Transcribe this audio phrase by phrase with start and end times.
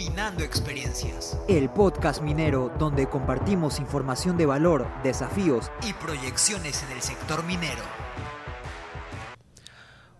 [0.00, 1.36] Minando Experiencias.
[1.46, 7.82] El podcast minero donde compartimos información de valor, desafíos y proyecciones en el sector minero.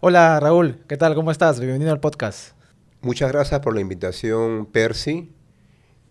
[0.00, 1.14] Hola Raúl, ¿qué tal?
[1.14, 1.60] ¿Cómo estás?
[1.60, 2.52] Bienvenido al podcast.
[3.00, 5.32] Muchas gracias por la invitación, Percy.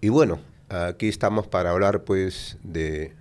[0.02, 0.40] Y bueno,
[0.70, 3.14] aquí estamos para hablar pues de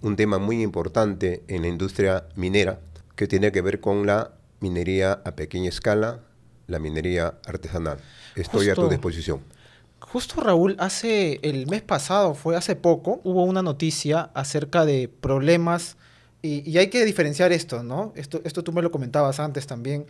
[0.00, 2.78] un tema muy importante en la industria minera
[3.16, 4.30] que tiene que ver con la
[4.60, 6.20] minería a pequeña escala,
[6.68, 7.98] la minería artesanal.
[8.36, 9.57] Estoy a tu disposición.
[10.00, 15.96] Justo Raúl, hace el mes pasado, fue hace poco, hubo una noticia acerca de problemas
[16.40, 18.12] y, hay que diferenciar esto, ¿no?
[18.14, 20.06] Esto, esto tú me lo comentabas antes también,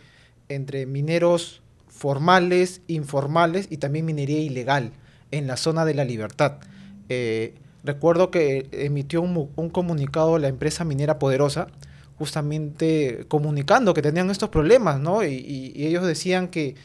[0.47, 4.91] entre mineros formales, informales y también minería ilegal
[5.31, 6.59] en la zona de la libertad.
[7.09, 11.67] Eh, recuerdo que emitió un, un, comunicado la empresa minera Poderosa,
[12.19, 15.23] justamente comunicando que tenían estos problemas, ¿no?
[15.23, 16.75] y ellos decían que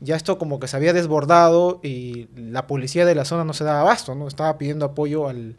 [0.00, 3.64] ya esto como que se había desbordado y la policía de la zona no se
[3.64, 4.26] daba abasto, ¿no?
[4.26, 5.56] Estaba pidiendo apoyo al,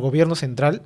[0.00, 0.82] gobierno central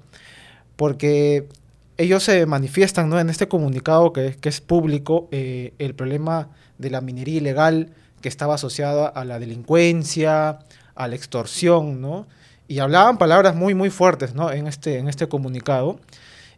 [0.76, 1.48] porque
[1.96, 3.18] ellos se manifiestan ¿no?
[3.20, 8.28] en este comunicado que, que es público eh, el problema de la minería ilegal que
[8.28, 10.58] estaba asociada a la delincuencia,
[10.96, 12.26] a la extorsión, ¿no?
[12.66, 14.50] Y hablaban palabras muy, muy fuertes, ¿no?
[14.50, 16.00] En este, en este comunicado.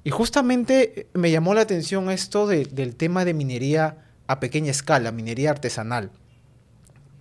[0.02, 5.50] Y justamente me llamó la atención esto del tema de minería a pequeña escala, minería
[5.50, 6.10] artesanal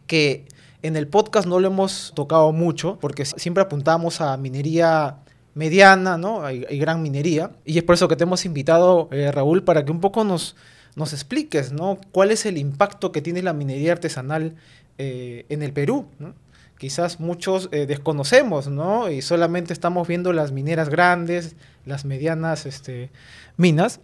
[0.09, 0.47] que
[0.81, 5.17] en el podcast no lo hemos tocado mucho, porque siempre apuntamos a minería
[5.53, 6.43] mediana, ¿no?
[6.43, 7.51] Hay, gran minería.
[7.63, 10.55] Y es por eso que te hemos invitado, eh, Raúl, para que un poco nos,
[10.95, 11.99] nos expliques, ¿no?
[12.11, 14.55] ¿Cuál es el impacto que tiene la minería artesanal
[14.97, 16.07] eh, en el Perú?
[16.79, 19.11] Quizás muchos eh, desconocemos, ¿no?
[19.11, 23.11] Y solamente estamos viendo las mineras grandes, las medianas este,
[23.57, 23.99] minas.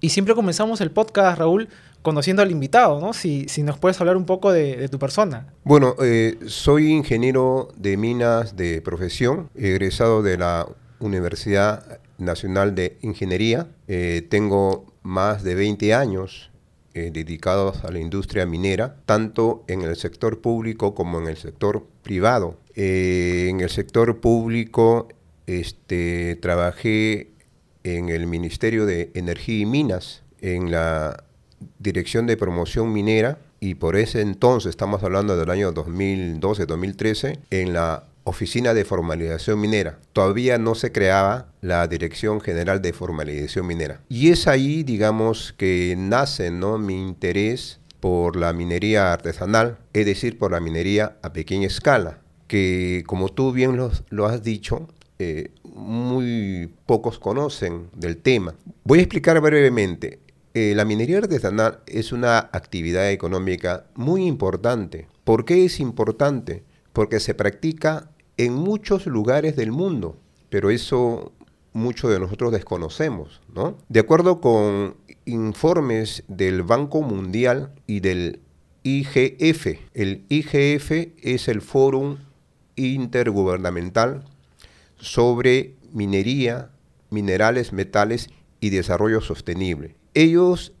[0.00, 1.68] Y siempre comenzamos el podcast, Raúl,
[2.02, 3.12] conociendo al invitado, ¿no?
[3.12, 5.54] Si, si nos puedes hablar un poco de, tu persona.
[5.64, 10.66] Bueno, eh, soy ingeniero de minas de profesión, egresado de la
[10.98, 13.68] Universidad Nacional de Ingeniería.
[13.88, 16.50] Eh, tengo más de 20 años
[16.94, 21.86] eh, dedicados a la industria minera, tanto en el sector público como en el sector
[22.02, 22.58] privado.
[22.74, 25.08] en el sector público
[25.46, 27.32] este, trabajé
[27.84, 31.24] en el Ministerio de Energía y Minas, en la
[31.78, 38.04] Dirección de Promoción Minera y por ese entonces, estamos hablando del año 2012-2013, en la
[38.24, 39.98] Oficina de Formalización Minera.
[40.12, 44.00] Todavía no se creaba la Dirección General de Formalización Minera.
[44.08, 46.78] Y es ahí, digamos, que nace ¿no?
[46.78, 52.18] mi interés por la minería artesanal, es decir, por la minería a pequeña escala,
[52.48, 54.88] que como tú bien lo, has dicho,
[55.20, 58.56] eh, muy pocos conocen del tema.
[58.82, 60.18] Voy a explicar brevemente.
[60.54, 65.08] Eh, la minería artesanal es una actividad económica muy importante.
[65.24, 66.62] ¿Por qué es importante?
[66.92, 70.18] Porque se practica en muchos lugares del mundo,
[70.50, 71.32] pero eso
[71.72, 73.78] muchos de nosotros desconocemos, ¿no?
[73.88, 78.40] De acuerdo con informes del Banco Mundial y del
[78.82, 80.90] IGF, el IGF
[81.22, 82.18] es el Fórum
[82.74, 84.24] Intergubernamental
[84.96, 86.70] sobre Minería,
[87.10, 88.28] Minerales, Metales
[88.60, 89.94] y Desarrollo Sostenible.
[90.14, 90.72] Ellos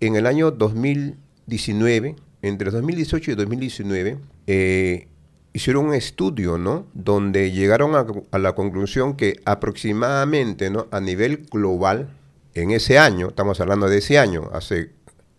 [0.00, 5.08] en el año 2019, entre 2018 y 2019, eh,
[5.52, 6.86] hicieron un estudio, ¿no?
[6.94, 10.88] Donde llegaron a, la conclusión que aproximadamente, ¿no?
[10.90, 12.08] A nivel global,
[12.54, 14.90] en ese año, estamos hablando de ese año, hace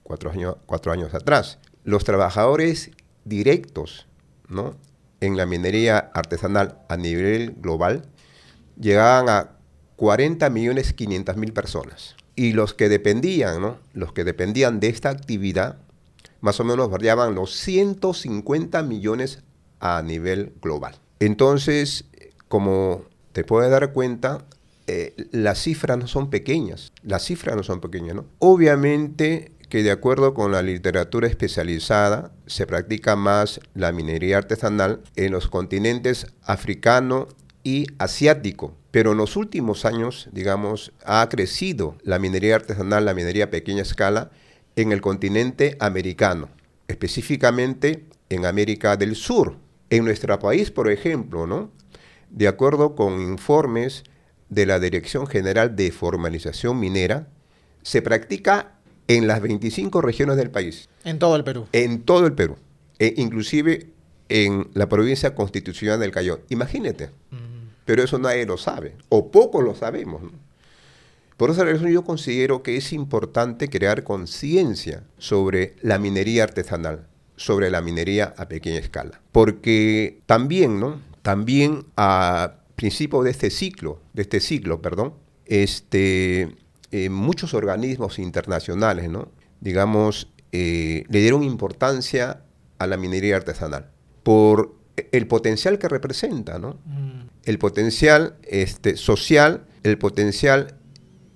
[0.03, 2.91] cuatro años, cuatro años atrás, los trabajadores
[3.25, 4.07] directos,
[4.47, 4.75] ¿no?
[5.19, 8.05] En la minería artesanal a nivel global
[8.79, 9.51] llegaban a
[9.95, 12.15] 40 millones 500 mil personas.
[12.35, 13.77] Y los que dependían, ¿no?
[13.93, 15.77] Los que dependían de esta actividad,
[16.41, 19.43] más o menos variaban los 150 millones
[19.79, 20.95] a nivel global.
[21.19, 22.05] Entonces,
[22.47, 24.45] como te puedes dar cuenta,
[24.87, 26.91] eh, las cifras no son pequeñas.
[27.03, 28.25] Las cifras no son pequeñas, ¿no?
[28.39, 35.31] Obviamente que de acuerdo con la literatura especializada, se practica más la minería artesanal en
[35.31, 37.27] los continentes africano
[37.63, 38.75] y asiático.
[38.91, 43.81] Pero en los últimos años, digamos, ha crecido la minería artesanal, la minería a pequeña
[43.81, 44.31] escala
[44.75, 46.49] en el continente americano,
[46.87, 49.57] específicamente en América del Sur.
[49.89, 51.71] En nuestro país, por ejemplo, ¿no?
[52.33, 54.03] de acuerdo con informes
[54.49, 57.27] de la Dirección General de Formalización Minera,
[57.83, 58.73] se practica
[59.07, 60.89] en las 25 regiones del país.
[61.03, 61.67] En todo el Perú.
[61.71, 62.57] En todo el Perú.
[62.99, 63.87] E inclusive
[64.29, 66.41] en la provincia constitucional del Cayó.
[66.49, 67.09] Imagínate.
[67.85, 70.21] Pero eso nadie lo sabe, o poco lo sabemos.
[71.37, 77.07] Por esa razón yo considero que es importante crear conciencia sobre la minería artesanal.
[77.35, 79.19] sobre la minería a pequeña escala.
[79.31, 81.01] Porque también, ¿no?
[81.23, 85.15] También a principio de este ciclo, de este ciclo, perdón,
[85.47, 86.55] este,
[86.91, 89.29] eh, muchos organismos internacionales, ¿no?
[89.63, 92.43] digamos, eh, le dieron importancia
[92.77, 93.89] a la minería artesanal
[94.23, 94.75] por
[95.11, 96.77] el potencial que representa, ¿no?
[96.85, 97.22] Mm.
[97.43, 100.77] El potencial este, social, el potencial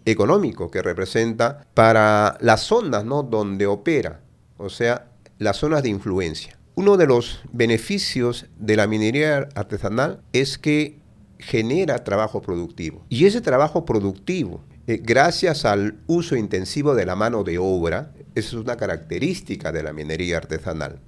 [0.05, 3.23] económico que representa para las zonas ¿no?
[3.23, 4.21] donde opera,
[4.57, 5.07] o sea,
[5.37, 6.57] las zonas de influencia.
[6.75, 10.99] Uno de los beneficios de la minería artesanal es que
[11.39, 13.05] genera trabajo productivo.
[13.09, 18.53] Y ese trabajo productivo, eh, gracias al uso intensivo de la mano de obra, es
[18.53, 20.99] una característica de la minería artesanal,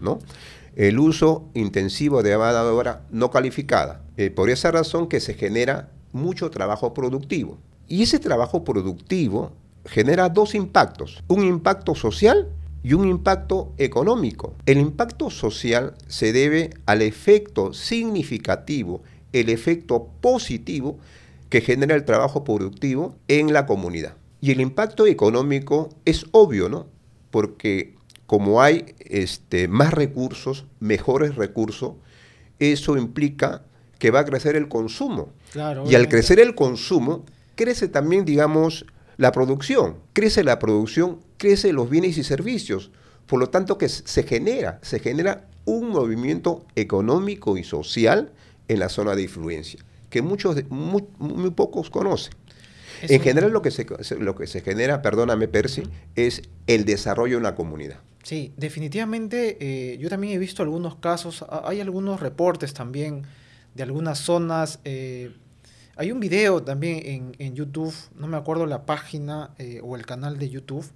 [0.00, 0.18] ¿no?
[0.76, 4.02] El uso intensivo de mano obra no calificada.
[4.16, 7.58] Eh, por esa razón que se genera mucho trabajo productivo.
[7.86, 9.52] Y ese trabajo productivo
[9.84, 12.48] genera dos impactos, un impacto social
[12.82, 14.54] y un impacto económico.
[14.66, 20.98] El impacto social se debe al efecto significativo el efecto positivo
[21.50, 24.16] que genera el trabajo productivo en la comunidad.
[24.40, 26.86] Y el impacto económico es obvio, ¿no?
[27.30, 27.94] Porque
[28.26, 31.94] como hay este, más recursos, mejores recursos,
[32.58, 33.62] eso implica
[33.98, 35.30] que va a crecer el consumo.
[35.86, 37.24] y al crecer el consumo,
[37.54, 38.86] crece también, digamos,
[39.16, 39.96] la producción.
[40.12, 42.90] Crece la producción, crece los bienes y servicios.
[43.26, 48.32] Por lo tanto, que se genera, se genera un movimiento económico y social
[48.68, 49.80] en la zona de influencia,
[50.10, 52.34] que muchos, muy, pocos conocen.
[53.08, 53.86] En general lo que, se,
[54.18, 55.82] lo que se genera, perdóname Percy,
[56.14, 58.00] es el desarrollo en la comunidad.
[58.22, 63.24] Sí, definitivamente eh, yo también he visto algunos casos, hay algunos reportes también
[63.74, 64.80] de algunas zonas.
[64.84, 65.34] Eh,
[65.96, 70.38] hay un video también en, YouTube, no me acuerdo la página eh, o el canal
[70.38, 70.86] de YouTube,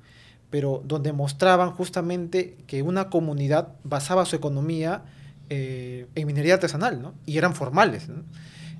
[0.50, 5.04] pero donde mostraban justamente que una comunidad basaba su economía
[5.50, 7.14] eh, en minería artesanal, ¿no?
[7.26, 8.08] Y eran formales,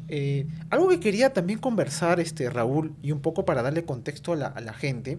[0.09, 4.37] eh, algo que quería también conversar, este, Raúl, y un poco para darle contexto a
[4.37, 5.19] la, gente,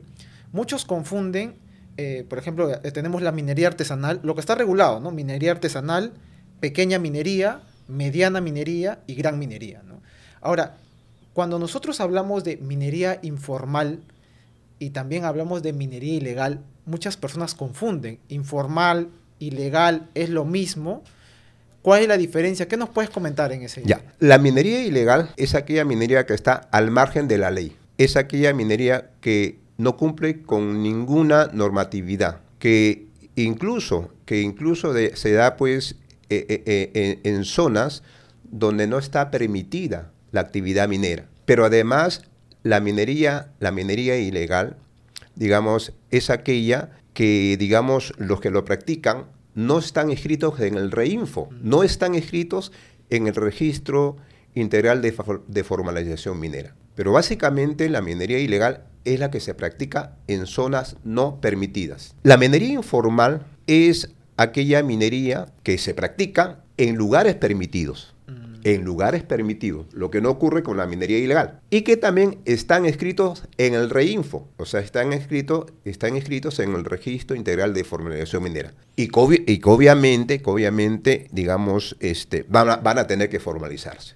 [0.52, 1.56] muchos confunden,
[1.98, 5.12] eh, por ejemplo, tenemos la minería artesanal, lo que está regulado, ¿no?
[5.12, 6.14] Minería artesanal,
[6.60, 9.82] pequeña minería, mediana minería y gran minería.
[10.42, 10.78] Ahora,
[11.34, 14.02] cuando nosotros hablamos de minería informal
[14.80, 18.20] y también hablamos de minería ilegal, muchas personas confunden.
[18.30, 19.10] Informal,
[19.40, 21.04] ilegal es lo mismo,
[21.82, 22.68] ¿Cuál es la diferencia?
[22.68, 23.82] ¿Qué nos puedes comentar en ese?
[23.86, 27.76] Ya, la minería ilegal es aquella minería que está al margen de la ley.
[27.98, 35.56] Es aquella minería que no cumple con ninguna normatividad, que incluso, que incluso se da
[35.56, 35.96] pues
[36.30, 38.04] eh, eh, eh, en, zonas
[38.44, 41.28] donde no está permitida la actividad minera.
[41.46, 42.24] Pero además
[42.62, 44.76] la minería, la minería ilegal,
[45.36, 51.50] digamos, es aquella que, digamos, los que lo practican no están escritos en el REINFO,
[51.62, 52.72] no están escritos
[53.10, 54.18] en el registro
[54.54, 56.76] integral de, formalización minera.
[56.96, 62.16] Pero básicamente la minería ilegal es la que se practica en zonas no permitidas.
[62.24, 68.16] La minería informal es aquella minería que se practica en lugares permitidos
[68.64, 72.86] en lugares permitidos, lo que no ocurre con la minería ilegal, y que también están
[72.86, 77.84] escritos en el REINFO, o sea, están escritos, están escritos en el Registro Integral de
[77.84, 83.40] Formalización Minera, y que, y obviamente, obviamente, digamos, este, van, a, van a tener que
[83.40, 84.16] formalizarse.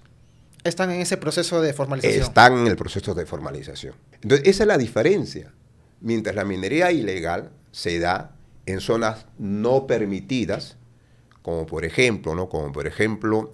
[0.64, 2.22] Están en ese proceso de formalización.
[2.22, 3.94] Están en el proceso de formalización.
[4.22, 5.52] Entonces, esa es la diferencia.
[6.00, 8.34] Mientras la minería ilegal se da
[8.66, 10.78] en zonas no permitidas,
[11.42, 12.48] como por ejemplo, ¿no?
[12.48, 13.52] Como por ejemplo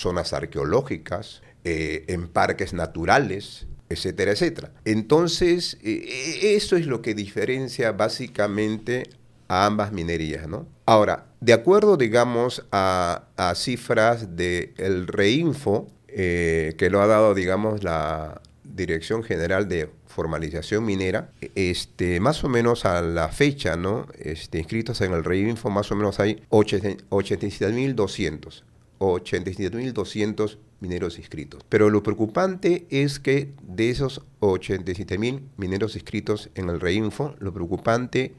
[0.00, 4.70] zonas arqueológicas, eh, en parques naturales, etcétera, etcétera.
[4.84, 9.10] Entonces, eh, eh, eso es lo que diferencia básicamente
[9.48, 10.68] a ambas minerías, ¿no?
[10.86, 13.24] Ahora, de acuerdo, digamos, a,
[13.56, 21.32] cifras del el Reinfo, que lo ha dado, digamos, la Dirección General de Formalización Minera,
[21.56, 24.06] este, más o menos a la fecha, ¿no?
[24.20, 28.62] Este, inscritos en el Reinfo, más o menos hay 87.200.
[28.98, 31.62] 87.200 mineros inscritos.
[31.68, 38.34] Pero lo preocupante es que de esos 87.000 mineros inscritos en el Reinfo, lo preocupante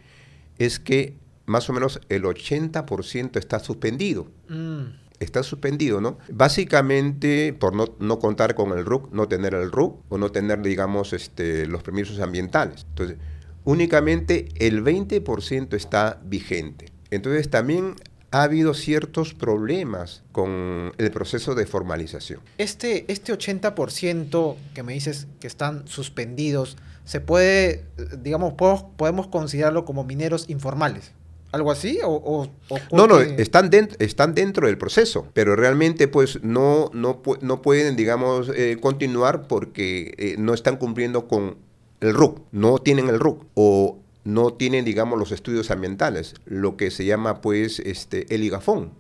[0.58, 4.28] es que más o menos el 80% está suspendido.
[4.50, 5.08] Mm.
[5.20, 6.20] Está suspendido, ¿no?
[6.32, 10.62] Básicamente por no, no, contar con el RUC, no tener el RUC o no tener,
[10.62, 12.86] digamos, este, los permisos ambientales.
[12.90, 13.18] Entonces,
[13.64, 16.92] únicamente el 20% está vigente.
[17.10, 17.96] Entonces también
[18.32, 22.42] ha habido ciertos problemas con el proceso de formalización.
[22.58, 27.86] Este, este 80% que me dices que están suspendidos, se puede,
[28.22, 28.54] digamos,
[28.98, 31.12] podemos considerarlo como mineros informales.
[31.54, 32.00] ¿Algo así?
[32.04, 36.92] ¿O, o- o No, no, están dentro, están dentro del proceso, pero realmente pues no,
[36.94, 41.56] no, no pueden, digamos, eh, continuar porque eh, no están cumpliendo con
[42.02, 46.92] el RUC, no tienen el RUC o no tienen, digamos, los estudios ambientales, lo que
[46.92, 48.92] se llama pues este, el IGAFON,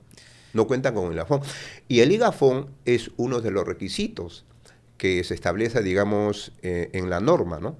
[0.53, 1.41] no cuentan con el IGAFON.
[1.89, 4.46] Y el IGAFON es uno de los requisitos
[4.98, 7.75] que se establece, digamos, eh, en la norma, ¿no?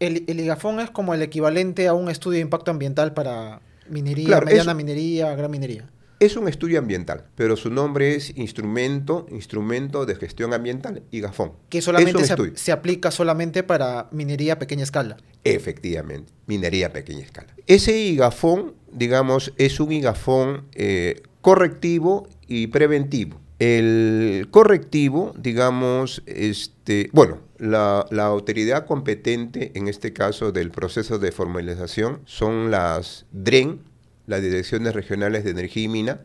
[0.00, 3.60] El, el IGAFON es como el equivalente a un estudio de impacto ambiental para
[3.90, 5.88] minería, Claro, mediana es- minería, gran minería.
[6.18, 11.52] Es un estudio ambiental, pero su nombre es instrumento, instrumento de gestión ambiental, IGAFON.
[11.68, 12.52] Que Es solamente se, estudio.
[12.56, 15.18] se aplica solamente para minería a pequeña escala.
[15.44, 17.48] Efectivamente, minería a pequeña escala.
[17.66, 23.38] Ese IGAFON, digamos, es un IGAFON eh, correctivo y preventivo.
[23.58, 31.30] El correctivo, digamos, este, bueno, la, la autoridad competente en este caso del proceso de
[31.32, 33.80] formalización son las DREN,
[34.26, 36.20] las Direcciones Regionales de Energía y Mina,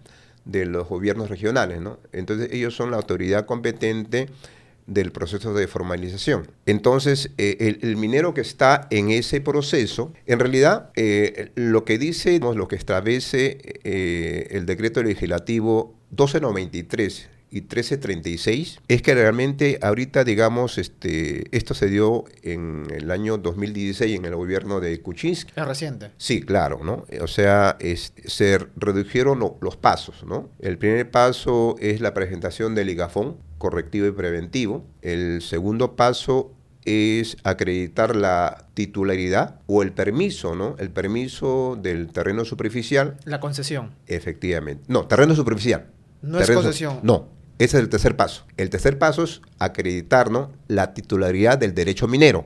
[0.45, 1.99] de los gobiernos regionales, ¿no?
[2.11, 4.27] Entonces ellos son la autoridad competente
[4.87, 6.47] del proceso de formalización.
[6.65, 12.39] Entonces, eh, el, minero que está en ese proceso, en realidad, eh, lo que dice,
[12.39, 20.77] lo que establece eh, el decreto legislativo 1293 y 1336 es que realmente ahorita, digamos,
[20.77, 25.51] este, esto se dio en el año 2016 en el gobierno de Kuczynski.
[25.55, 26.11] Es reciente.
[26.17, 27.05] Sí, claro, ¿no?
[27.21, 30.49] O sea, es- se redujeron lo- los pasos, ¿no?
[30.59, 34.85] El primer paso es la presentación del IGAFON, correctivo y preventivo.
[35.01, 36.53] El segundo paso
[36.85, 40.75] es acreditar la titularidad o el permiso, ¿no?
[40.79, 43.91] El permiso del terreno superficial, La concesión.
[44.07, 44.83] efectivamente.
[44.87, 45.87] No, terreno superficial.
[46.23, 46.99] No es concesión.
[47.03, 47.27] No,
[47.63, 48.45] ese es el tercer paso.
[48.57, 50.51] El tercer paso es acreditar, ¿no?
[50.67, 52.45] La titularidad del derecho minero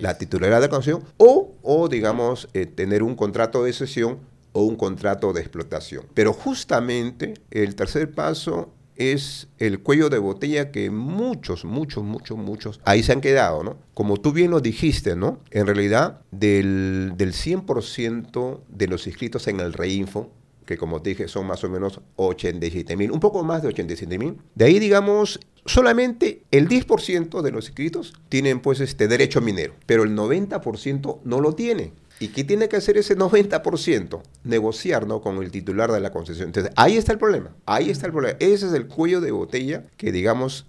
[0.00, 4.18] la titularidad de la concesión o, o digamos, eh, tener un contrato de cesión
[4.52, 6.04] o un contrato de explotación.
[6.14, 12.80] Pero justamente el tercer paso es el cuello de botella que muchos, muchos, muchos, muchos
[12.84, 13.76] ahí se han quedado, ¿no?
[13.92, 15.40] Como tú bien lo dijiste, ¿no?
[15.50, 20.30] En realidad, del, del 100% de los inscritos en el Reinfo,
[20.66, 24.36] que como dije son más o menos 87 mil, un poco más de 87 mil.
[24.54, 30.02] De ahí, digamos, solamente el 10% de los inscritos tienen pues este derecho minero, pero
[30.02, 31.92] el 90% no lo tiene.
[32.18, 34.22] ¿Y qué tiene que hacer ese 90%?
[34.44, 35.20] Negociar ¿no?
[35.20, 36.48] con el titular de la concesión.
[36.48, 37.54] Entonces, ahí está el problema.
[37.66, 38.38] Ahí está el problema.
[38.40, 40.64] Ese es el cuello de botella que, digamos,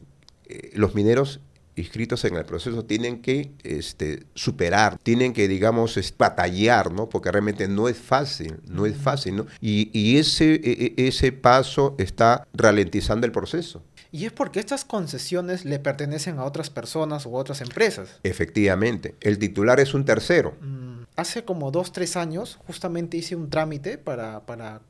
[0.45, 1.39] eh, los mineros
[1.77, 7.07] inscritos en el proceso tienen que este, superar, tienen que, digamos, batallar, ¿no?
[7.07, 9.45] Porque realmente no es fácil, no es fácil, ¿no?
[9.61, 13.83] Y, y ese, e- e- ese paso está ralentizando el proceso.
[14.11, 18.19] Y es porque estas concesiones le pertenecen a otras personas u otras empresas.
[18.23, 20.55] Efectivamente, el titular es un tercero.
[20.61, 24.81] Mm, Hace como dos, tres años, justamente hice un trámite para, para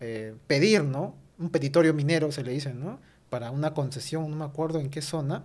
[0.00, 1.14] eh, pedir, ¿no?
[1.38, 2.98] Un petitorio minero, se le dice, ¿no?
[3.30, 5.44] Para una concesión, no me acuerdo en qué zona.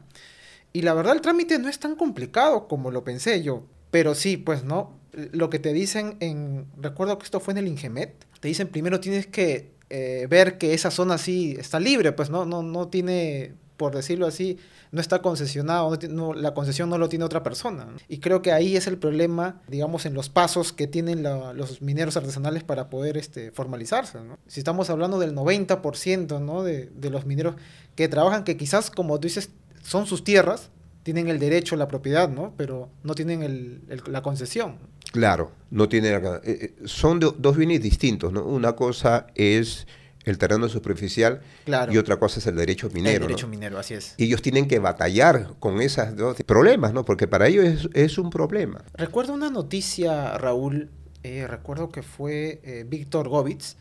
[0.74, 3.64] Y la verdad, el trámite no es tan complicado como lo pensé yo.
[3.92, 4.98] Pero sí, pues, ¿no?
[5.12, 6.66] Lo que te dicen en...
[6.78, 8.26] Recuerdo que esto fue en el Ingemet.
[8.40, 12.46] Te dicen primero tienes que eh, ver que esa zona sí está libre, pues, ¿no?
[12.46, 14.58] No, no tiene, por decirlo así,
[14.94, 17.88] no está concesionado, no no- la concesión no lo tiene otra persona.
[18.08, 22.16] Y creo que ahí es el problema, digamos, en los pasos que tienen los mineros
[22.16, 24.20] artesanales para poder este, formalizarse.
[24.48, 26.64] Si estamos hablando del 90% ¿no?
[26.64, 27.56] de, de los mineros
[27.96, 29.50] que trabajan, que quizás, como tú dices,
[29.84, 30.70] son sus tierras,
[31.04, 32.54] tienen el derecho, la propiedad, ¿no?
[32.58, 34.76] pero no tienen el- el- la concesión.
[35.12, 36.10] Claro, no tiene...
[36.10, 38.46] eh, eh, son do- dos bienes distintos, ¿no?
[38.46, 39.88] Una cosa es
[40.24, 41.92] el terreno superficial Claro.
[41.92, 43.16] y otra cosa es el derecho minero.
[43.24, 43.52] el derecho ¿no?
[43.52, 44.14] minero, así es.
[44.18, 47.04] Y ellos tienen que batallar con esos dos problemas, ¿no?
[47.04, 48.84] Porque para ellos es, es un problema.
[48.94, 50.92] Recuerdo una noticia, Raúl,
[51.24, 53.76] eh, recuerdo que fue eh, Víctor Govitz,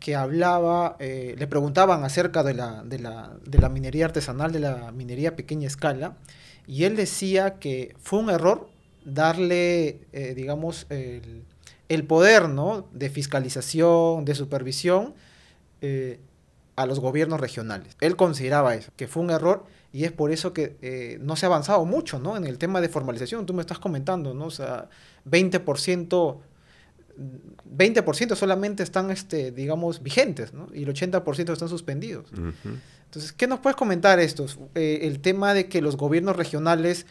[0.00, 4.60] que hablaba, eh, le preguntaban acerca de la, de, la, de la minería artesanal, de
[4.60, 6.16] la minería pequeña escala,
[6.66, 8.68] y él decía que fue un error
[9.04, 11.44] darle, eh, digamos, el,
[11.88, 12.88] el poder ¿no?
[12.92, 15.14] de fiscalización, de supervisión
[15.82, 16.18] eh,
[16.76, 17.94] a los gobiernos regionales.
[18.00, 21.48] Él consideraba eso, que fue un error y es por eso que no se ha
[21.48, 22.36] avanzado mucho ¿no?
[22.36, 23.44] en el tema de formalización.
[23.44, 24.46] Tú me estás comentando, ¿no?
[24.46, 24.88] O sea,
[25.28, 26.38] 20%,
[27.64, 30.68] 20 solamente están, este, digamos, vigentes, ¿no?
[30.72, 32.26] Y el 80% están suspendidos.
[33.04, 34.46] Entonces, ¿qué nos puedes comentar esto?
[34.74, 37.06] Eh, el tema de que los gobiernos regionales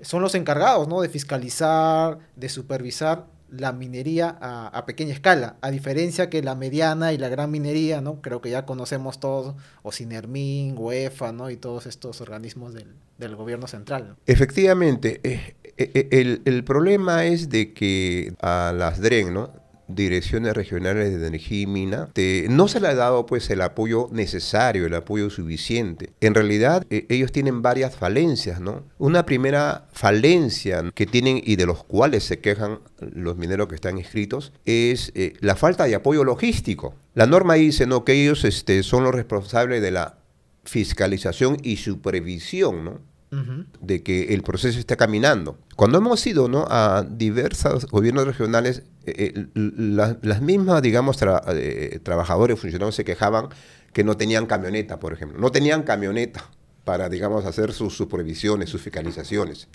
[0.00, 1.00] son los encargados, ¿no?
[1.00, 7.12] De fiscalizar, de supervisar la minería a, a pequeña escala, a diferencia que la mediana
[7.12, 8.22] y la gran minería, ¿no?
[8.22, 11.50] Creo que ya conocemos todos, o Sinermin, UEFA, ¿no?
[11.50, 14.08] Y todos estos organismos del, del gobierno central.
[14.08, 14.16] ¿no?
[14.26, 15.54] Efectivamente, eh,
[16.10, 19.62] el, el problema es de que a las DREN, ¿no?
[19.94, 22.08] direcciones regionales de energía y mina,
[22.48, 26.12] no se le ha dado pues el apoyo necesario, el apoyo suficiente.
[26.20, 28.84] En realidad eh, ellos tienen varias falencias, ¿no?
[28.98, 33.98] Una primera falencia que tienen y de los cuales se quejan los mineros que están
[33.98, 36.94] inscritos es eh, la falta de apoyo logístico.
[37.14, 38.04] La norma dice ¿no?
[38.04, 40.18] que ellos este, son los responsables de la
[40.64, 43.11] fiscalización y supervisión, ¿no?
[43.80, 45.58] De que el proceso esté caminando.
[45.74, 46.66] Cuando hemos ido ¿no?
[46.68, 51.16] a diversos gobiernos regionales, eh, eh, las mismas, digamos,
[51.48, 53.48] eh, trabajadores, funcionarios se quejaban
[53.94, 55.38] que no tenían camioneta, por ejemplo.
[55.38, 56.50] No tenían camioneta
[56.84, 59.68] para, digamos, hacer sus supervisiones, sus fiscalizaciones.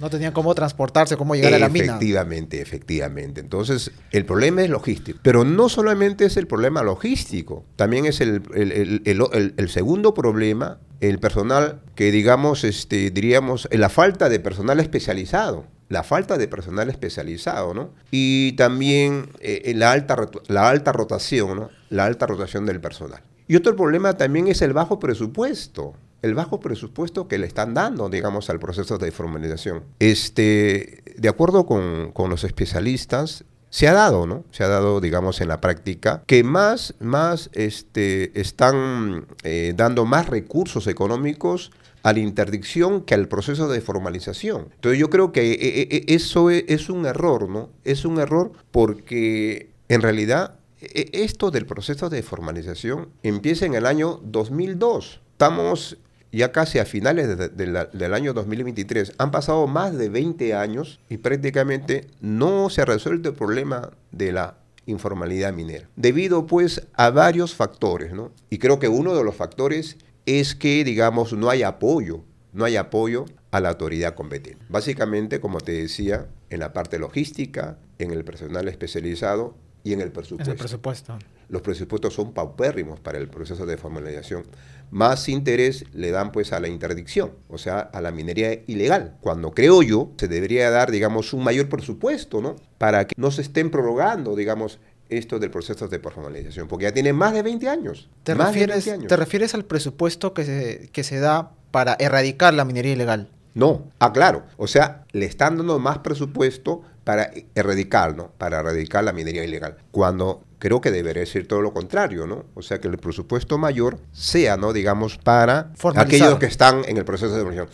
[0.00, 1.86] No tenían cómo transportarse, cómo llegar a la mina.
[1.86, 3.40] Efectivamente, efectivamente.
[3.40, 5.18] Entonces, el problema es logístico.
[5.22, 11.80] Pero no solamente es el problema logístico, también es el, el, segundo problema, el personal
[11.94, 17.90] que, digamos, este, diríamos, la falta de personal especializado la falta de personal especializado, ¿no?
[18.10, 20.16] Y también eh, la, alta,
[20.48, 21.70] la alta rotación, ¿no?
[21.90, 23.22] La alta rotación del personal.
[23.46, 28.08] Y otro problema también es el bajo presupuesto el bajo presupuesto que le están dando,
[28.08, 29.84] digamos, al proceso de formalización.
[29.98, 34.44] Este, de acuerdo con, los especialistas, se ha dado, ¿no?
[34.50, 40.28] Se ha dado, digamos, en la práctica que más, más este, están eh, dando más
[40.28, 44.68] recursos económicos a la interdicción que al proceso de formalización.
[44.74, 47.70] Entonces yo creo que eh, eh, eso es, es un error, ¿no?
[47.84, 54.20] Es un error porque en realidad esto del proceso de formalización empieza en el año
[54.22, 55.20] 2002.
[55.32, 55.98] Estamos
[56.36, 62.06] ya casi a finales del año 2023, han pasado más de 20 años y prácticamente
[62.20, 68.12] no se ha resuelto el problema de la informalidad minera, debido pues a varios factores,
[68.12, 68.32] ¿no?
[68.50, 72.76] Y creo que uno de los factores es que, digamos, no hay apoyo, no hay
[72.76, 74.64] apoyo a la autoridad competente.
[74.68, 80.12] Básicamente, como te decía, en la parte logística, en el personal especializado y en el
[80.12, 80.50] presupuesto.
[80.50, 81.18] En el presupuesto.
[81.48, 84.42] Los presupuestos son paupérrimos para el proceso de formalización.
[84.90, 89.16] Más interés le dan pues a la interdicción, o sea, a la minería ilegal.
[89.20, 92.56] Cuando creo yo, se debería dar, digamos, un mayor presupuesto, ¿no?
[92.78, 97.12] Para que no se estén prorrogando, digamos, esto del proceso de formalización, porque ya tiene
[97.12, 98.08] más de 20 años.
[98.22, 102.92] ¿Te, refieres, ¿te refieres al presupuesto que se, que se da para erradicar la minería
[102.92, 103.28] ilegal?
[103.54, 104.44] No, ah, claro.
[104.58, 108.32] O sea, le están dando más presupuesto para erradicar, ¿no?
[108.36, 109.76] Para erradicar la minería ilegal.
[109.92, 112.46] Cuando creo que debería ser todo lo contrario, ¿no?
[112.54, 114.72] O sea, que el presupuesto mayor sea, ¿no?
[114.72, 117.68] Digamos, para aquellos que están en el proceso de demolición.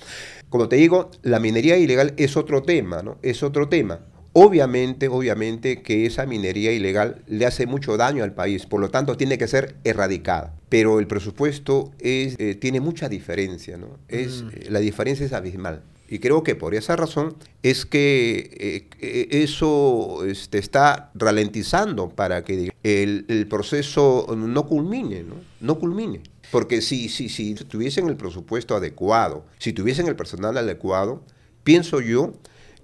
[0.51, 3.17] Como te digo, la minería ilegal es otro tema, ¿no?
[3.23, 4.01] Es otro tema.
[4.35, 9.17] Obviamente, obviamente que esa minería ilegal le hace mucho daño al país, por lo tanto
[9.17, 10.53] tiene que ser erradicada.
[10.69, 13.99] Pero el presupuesto es, eh, tiene mucha diferencia, ¿no?
[14.09, 14.51] Es, mm.
[14.69, 15.85] La diferencia es abismal.
[16.13, 22.71] Y creo que por esa razón es que eh, eso este, está ralentizando para que
[22.83, 25.37] el, proceso no culmine, ¿no?
[25.63, 26.21] No culmine.
[26.51, 31.23] Porque si, si, si tuviesen el presupuesto adecuado, si tuviesen el personal adecuado,
[31.65, 32.35] pienso yo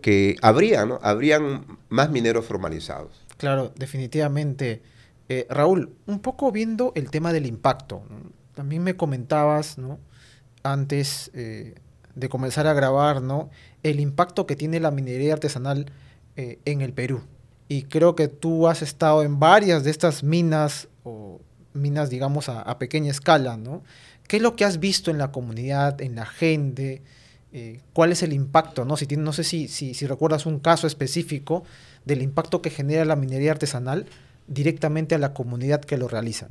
[0.01, 0.99] que habría, ¿no?
[1.03, 3.27] Habrían más mineros formalizados.
[3.37, 4.81] Claro, definitivamente.
[5.29, 8.01] Eh, Raúl, un poco viendo el tema del impacto.
[8.55, 9.99] También me comentabas, ¿no?
[10.63, 11.75] Antes eh,
[12.19, 13.51] de comenzar a grabar, ¿no?
[13.83, 15.87] El impacto que tiene la minería artesanal
[16.37, 17.23] eh, en el Perú.
[17.69, 21.41] Y creo que tú has estado en varias de estas minas, o
[21.75, 23.83] minas, digamos, a, pequeña escala, ¿no?
[24.27, 27.03] ¿Qué es lo que has visto en la comunidad, en la gente?
[27.53, 28.85] Eh, ¿Cuál es el impacto?
[28.85, 31.63] No, si no sé si, si recuerdas un caso específico
[32.05, 34.07] del impacto que genera la minería artesanal
[34.49, 36.49] directamente a la comunidad que lo realiza.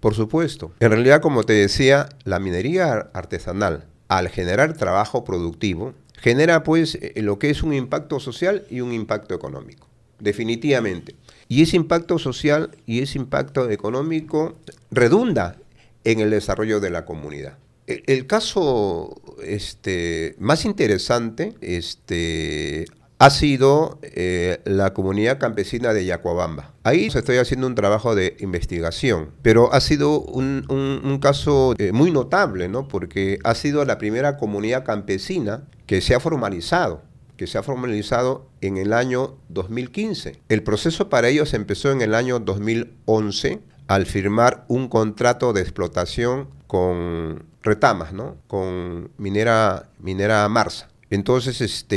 [0.00, 0.72] Por supuesto.
[0.80, 7.22] En realidad, como te decía, la minería artesanal al generar trabajo productivo, genera pues eh,
[7.22, 9.86] lo que es un impacto social y un impacto económico,
[10.18, 11.14] definitivamente.
[11.46, 14.56] Y ese impacto social y ese impacto económico
[14.90, 15.58] redunda
[16.02, 17.56] en el desarrollo de la comunidad.
[17.86, 22.86] E, el, caso este, más interesante este,
[23.20, 26.72] ha sido eh, la comunidad campesina de Yacuabamba.
[26.84, 32.68] Ahí estoy haciendo un trabajo de investigación, pero ha sido un, caso eh, muy notable,
[32.68, 32.88] ¿no?
[32.88, 37.02] Porque ha sido la primera comunidad campesina que se ha formalizado
[37.36, 40.42] que se ha formalizado en el año 2015.
[40.50, 46.50] El proceso para ellos empezó en el año 2011 al firmar un contrato de explotación
[46.66, 48.36] con Retamas, ¿no?
[48.46, 50.89] Con Minera, Minera Marsa.
[51.10, 51.96] Entonces, este,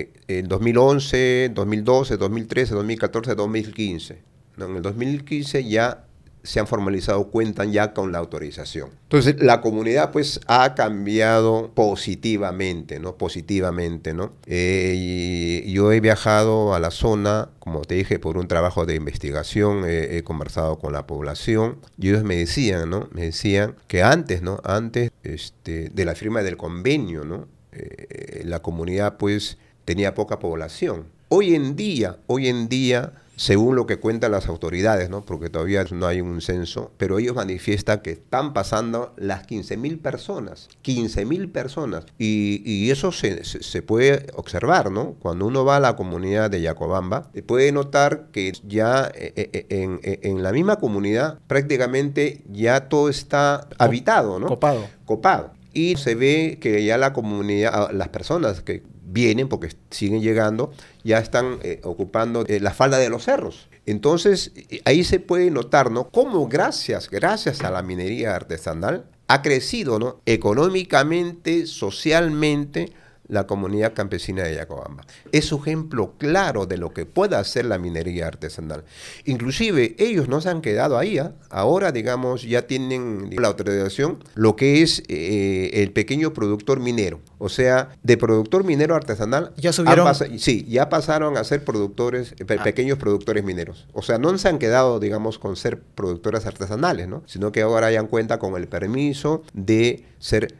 [0.00, 4.22] eh, en 2011, 2012, 2013, 2014, 2015.
[4.58, 6.04] En el 2015 ya
[6.42, 8.88] se han formalizado cuentan ya con la autorización.
[9.02, 13.16] Entonces, la comunidad pues ha cambiado positivamente, ¿no?
[13.16, 14.32] Positivamente, ¿no?
[14.46, 18.94] Eh, y yo he viajado a la zona, como te dije, por un trabajo de
[18.94, 23.08] investigación, he conversado con la población y ellos me decían, ¿no?
[23.12, 24.60] Me decían que antes, ¿no?
[24.64, 27.57] Antes este, de la firma del convenio, ¿no?
[27.78, 31.06] Eh, la comunidad pues tenía poca población.
[31.28, 35.24] Hoy en día, hoy en día según lo que cuentan las autoridades, ¿no?
[35.24, 40.68] porque todavía no hay un censo, pero ellos manifiestan que están pasando las 15.000 personas,
[40.84, 45.14] 15.000 personas, y, eso se, se, puede observar, ¿no?
[45.20, 50.00] Cuando uno va a la comunidad de Yacobamba, puede notar que ya eh, eh, en,
[50.02, 54.46] en la misma comunidad prácticamente ya todo está habitado, ¿no?
[54.46, 54.88] Copado.
[55.04, 55.57] Copado.
[55.78, 60.72] Y se ve que ya la comunidad, ah, las personas que vienen, porque siguen llegando,
[61.04, 63.68] ya están eh, ocupando eh, la falda de los cerros.
[63.86, 66.10] Entonces, eh, ahí se puede notar, ¿no?
[66.10, 70.20] Cómo gracias, gracias a la minería artesanal, ha crecido, ¿no?
[70.26, 72.92] Económicamente, socialmente,
[73.28, 75.04] la comunidad campesina de Yacobamba.
[75.32, 78.84] Es un ejemplo claro de lo que puede hacer la minería artesanal.
[79.24, 81.18] Inclusive ellos no se han quedado ahí.
[81.18, 81.32] ¿ah?
[81.50, 87.20] Ahora, digamos, ya tienen la autorización lo que es eh, el pequeño productor minero.
[87.38, 89.52] O sea, de productor minero artesanal.
[89.56, 90.08] Ya subieron.
[90.38, 92.64] Sí, ya pasaron a ser productores, ah.
[92.64, 93.86] pequeños productores mineros.
[93.92, 97.22] O sea, no se han quedado, digamos, con ser productores artesanales, ¿no?
[97.26, 100.54] Sino que ahora ya cuenta con el permiso de ser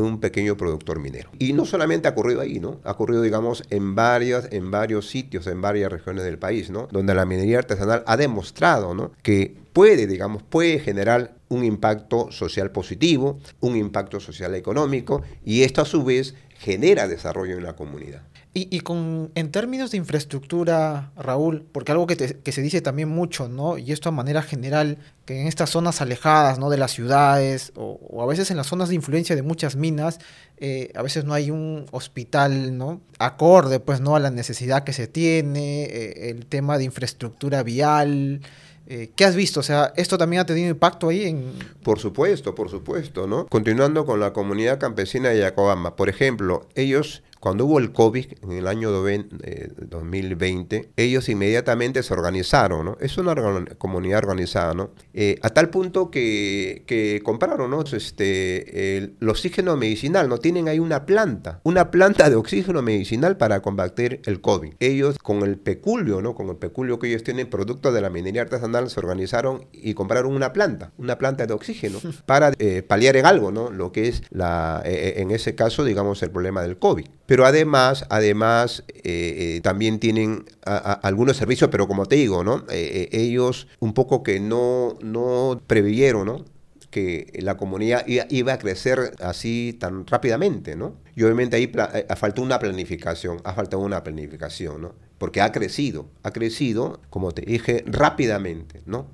[0.00, 1.30] un pequeño productor minero.
[1.38, 2.80] Y no solamente ha ocurrido ahí, ¿no?
[2.84, 6.88] Ha ocurrido, digamos, en, varias, en varios sitios, en varias regiones del país, ¿no?
[6.90, 9.12] Donde la minería artesanal ha demostrado, ¿no?
[9.22, 15.82] Que puede, digamos, puede generar un impacto social positivo, un impacto social económico, y esto
[15.82, 18.22] a su vez genera desarrollo en la comunidad.
[18.54, 23.78] Y, con, en términos de infraestructura, Raúl, porque algo que, se dice también mucho, ¿no?
[23.78, 26.68] Y esto a manera general, que en estas zonas alejadas, ¿no?
[26.68, 30.18] De las ciudades, o, a veces en las zonas de influencia de muchas minas,
[30.58, 33.00] eh, a veces no hay un hospital, ¿no?
[33.18, 34.16] Acorde, pues, ¿no?
[34.16, 38.42] A la necesidad que se tiene, eh, el tema de infraestructura vial,
[38.86, 39.60] eh, ¿Qué has visto?
[39.60, 41.52] O sea, ¿esto también ha tenido impacto ahí en...?
[41.84, 43.46] Por supuesto, por supuesto, ¿no?
[43.46, 48.52] Continuando con la comunidad campesina de Yacobamba, por ejemplo, ellos cuando hubo el COVID en
[48.52, 52.96] el año 2020, eh, ellos inmediatamente se organizaron, ¿no?
[53.00, 53.34] Es una
[53.78, 54.92] comunidad organizada, ¿no?
[55.12, 57.82] Eh, a tal punto que, que compraron, ¿no?
[57.82, 60.38] Este, el, oxígeno medicinal, ¿no?
[60.38, 64.74] Tienen ahí una planta, una planta de oxígeno medicinal para combatir el COVID.
[64.78, 66.36] Ellos, con el peculio, ¿no?
[66.36, 70.32] Con el peculio que ellos tienen, producto de la minería artesanal, se organizaron y compraron
[70.32, 73.72] una planta, una planta de oxígeno, para eh, paliar en algo, ¿no?
[73.72, 77.06] Lo que es, la, en ese caso, digamos, el problema del COVID.
[77.32, 82.66] Pero además, además eh, eh, también tienen algunos servicios, pero como te digo, ¿no?
[82.68, 86.44] Eh, ellos un poco que no, no previeron, ¿no?
[86.90, 90.96] que la comunidad iba a crecer así tan rápidamente, ¿no?
[91.16, 91.72] Y obviamente ahí
[92.16, 94.94] faltó una planificación, ha faltado una planificación, ¿no?
[95.22, 99.06] Porque ha crecido, ha crecido, como te dije, rápidamente, ¿no?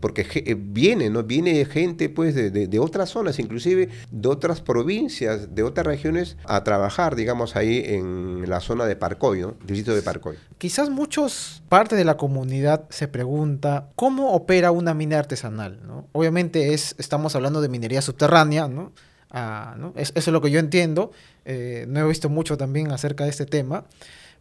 [0.00, 1.24] porque eh, viene, ¿no?
[1.24, 7.16] Viene gente pues de, otras zonas, inclusive de otras provincias, de otras regiones, a trabajar,
[7.16, 9.56] digamos, ahí en la zona de Parcoy, ¿no?
[9.66, 10.36] Distrito de Parcoy.
[10.56, 15.80] Quizás muchos, parte de la comunidad se pregunta, ¿cómo opera una mina artesanal?
[15.84, 16.06] ¿no?
[16.12, 18.92] Obviamente es, estamos hablando de minería subterránea, ¿no?
[19.32, 21.10] Ah, eso es lo que yo entiendo.
[21.44, 23.84] Eh, no he visto mucho también acerca de este tema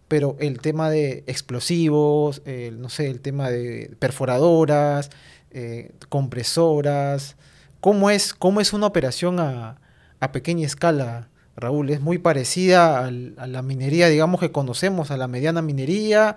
[0.08, 2.42] pero el tema de explosivos,
[2.78, 5.10] no sé, el tema de perforadoras,
[5.58, 7.38] eh, compresoras,
[7.80, 9.80] ¿cómo es, cómo es una operación a,
[10.34, 11.92] pequeña escala, Raúl?
[11.92, 16.36] ¿Es muy parecida a la minería, digamos, que conocemos, a la mediana minería?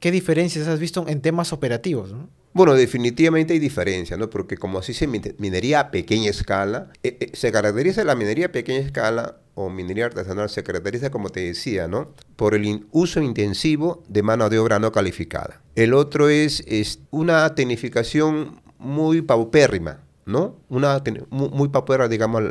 [0.00, 2.12] ¿Qué diferencias has visto en temas operativos?
[2.54, 4.28] Bueno, definitivamente hay diferencia, ¿no?
[4.28, 8.52] Porque como así se minería a pequeña escala, eh, eh, se caracteriza la minería a
[8.52, 12.14] pequeña escala o minería artesanal, se caracteriza, como te decía, ¿no?
[12.36, 15.62] Por el uso intensivo de mano de obra no calificada.
[15.76, 20.56] El otro es, es una tecnificación muy paupérrima, ¿no?
[20.68, 22.42] Una muy, paupérrima, digamos,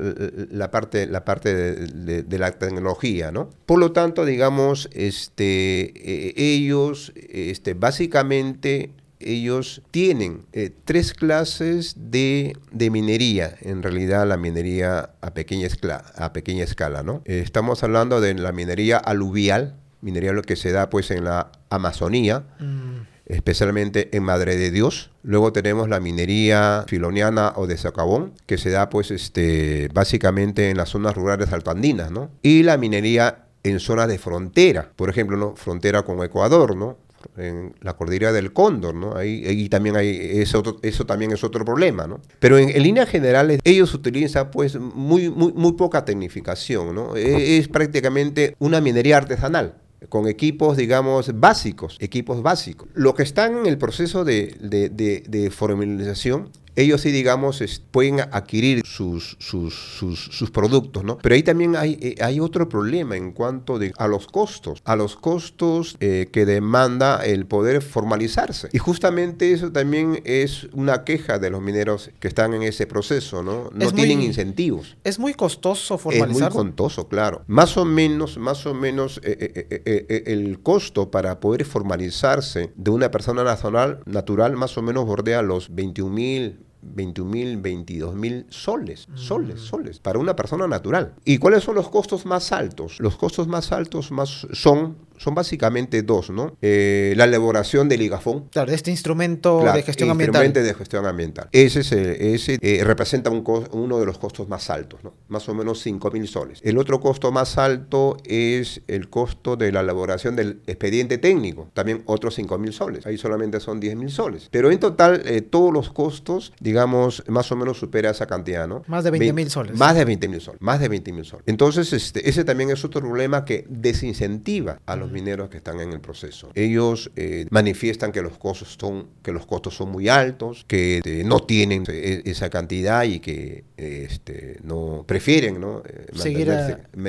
[0.50, 3.50] la parte, la parte de, la tecnología, ¿no?
[3.66, 8.92] Por lo tanto, digamos, este, eh, ellos, este, básicamente
[9.26, 16.34] ellos tienen eh, tres clases de, minería, en realidad la minería a pequeña, escala, a
[16.34, 17.22] pequeña escala, ¿no?
[17.26, 21.52] Eh, estamos hablando de la minería aluvial, minería lo que se da pues en la
[21.70, 23.08] Amazonía, mm.
[23.28, 25.12] especialmente en Madre de Dios.
[25.24, 30.78] Luego tenemos la minería filoniana o de socavón, que se da pues este, básicamente en
[30.78, 32.32] las zonas rurales altoandinas, ¿no?
[32.42, 35.56] Y la minería en zonas de frontera, por ejemplo, ¿no?
[35.56, 36.98] frontera con Ecuador, ¿no?
[37.38, 39.16] En la cordillera del Cóndor, ¿no?
[39.16, 42.20] Ahí, ahí también hay, eso, eso también es otro problema, ¿no?
[42.40, 47.16] Pero en, en líneas generales, ellos utilizan pues muy, muy, muy poca tecnificación, ¿no?
[47.16, 49.76] E, es, prácticamente una minería artesanal
[50.10, 52.90] con equipos, digamos, básicos, equipos básicos.
[52.94, 58.22] Lo que están en el proceso de, de, de, de formalización ellos sí, digamos, pueden
[58.22, 61.18] adquirir sus, sus, sus, productos, ¿no?
[61.18, 64.96] Pero ahí también hay, eh, hay otro problema en cuanto de, a los costos, a
[64.96, 68.70] los costos eh, que demanda el poder formalizarse.
[68.74, 73.44] Y justamente eso también es una queja de los mineros que están en ese proceso,
[73.44, 73.70] ¿no?
[73.74, 74.98] No tienen incentivos.
[75.04, 76.48] Es muy costoso formalizarse.
[76.48, 77.44] Es muy costoso, claro.
[77.48, 83.44] Más o menos, más o menos eh, el costo para poder formalizarse de una persona
[83.44, 89.56] nacional, natural más o menos bordea los 21 mil 21 mil, 22 mil soles, soles,
[89.56, 89.66] mm.
[89.66, 91.14] soles, para una persona natural.
[91.26, 93.00] ¿Y cuáles son los costos más altos?
[93.00, 96.58] Los costos más altos más son son básicamente dos, ¿no?
[96.62, 98.50] Eh, la elaboración del IGAFON.
[98.50, 100.44] Claro, de este instrumento de gestión ambiental.
[100.44, 101.48] Instrumento de gestión ambiental.
[101.52, 105.14] Ese, es ese eh, representa un uno de los costos más altos, ¿no?
[105.28, 106.60] Más o menos 5 mil soles.
[106.64, 112.02] El otro costo más alto es el costo de la elaboración del expediente técnico, también
[112.06, 113.06] otros 5 mil soles.
[113.06, 114.48] Ahí solamente son 10 mil soles.
[114.50, 118.84] Pero en total, eh, todos los costos, digamos, más o menos supera esa cantidad, ¿no?
[118.88, 119.78] Más de 20 mil soles.
[119.78, 120.62] Más de 20 mil soles.
[120.62, 121.44] Más de 20 mil soles.
[121.48, 125.92] Entonces, este, ese también es otro problema que desincentiva a los mineros que están en
[125.92, 126.52] el proceso.
[126.56, 131.24] Ellos eh, manifiestan que los costos son que los costos son muy altos, que eh,
[131.26, 135.82] no tienen eh, esa cantidad y que este, no prefieren no
[136.14, 136.52] seguir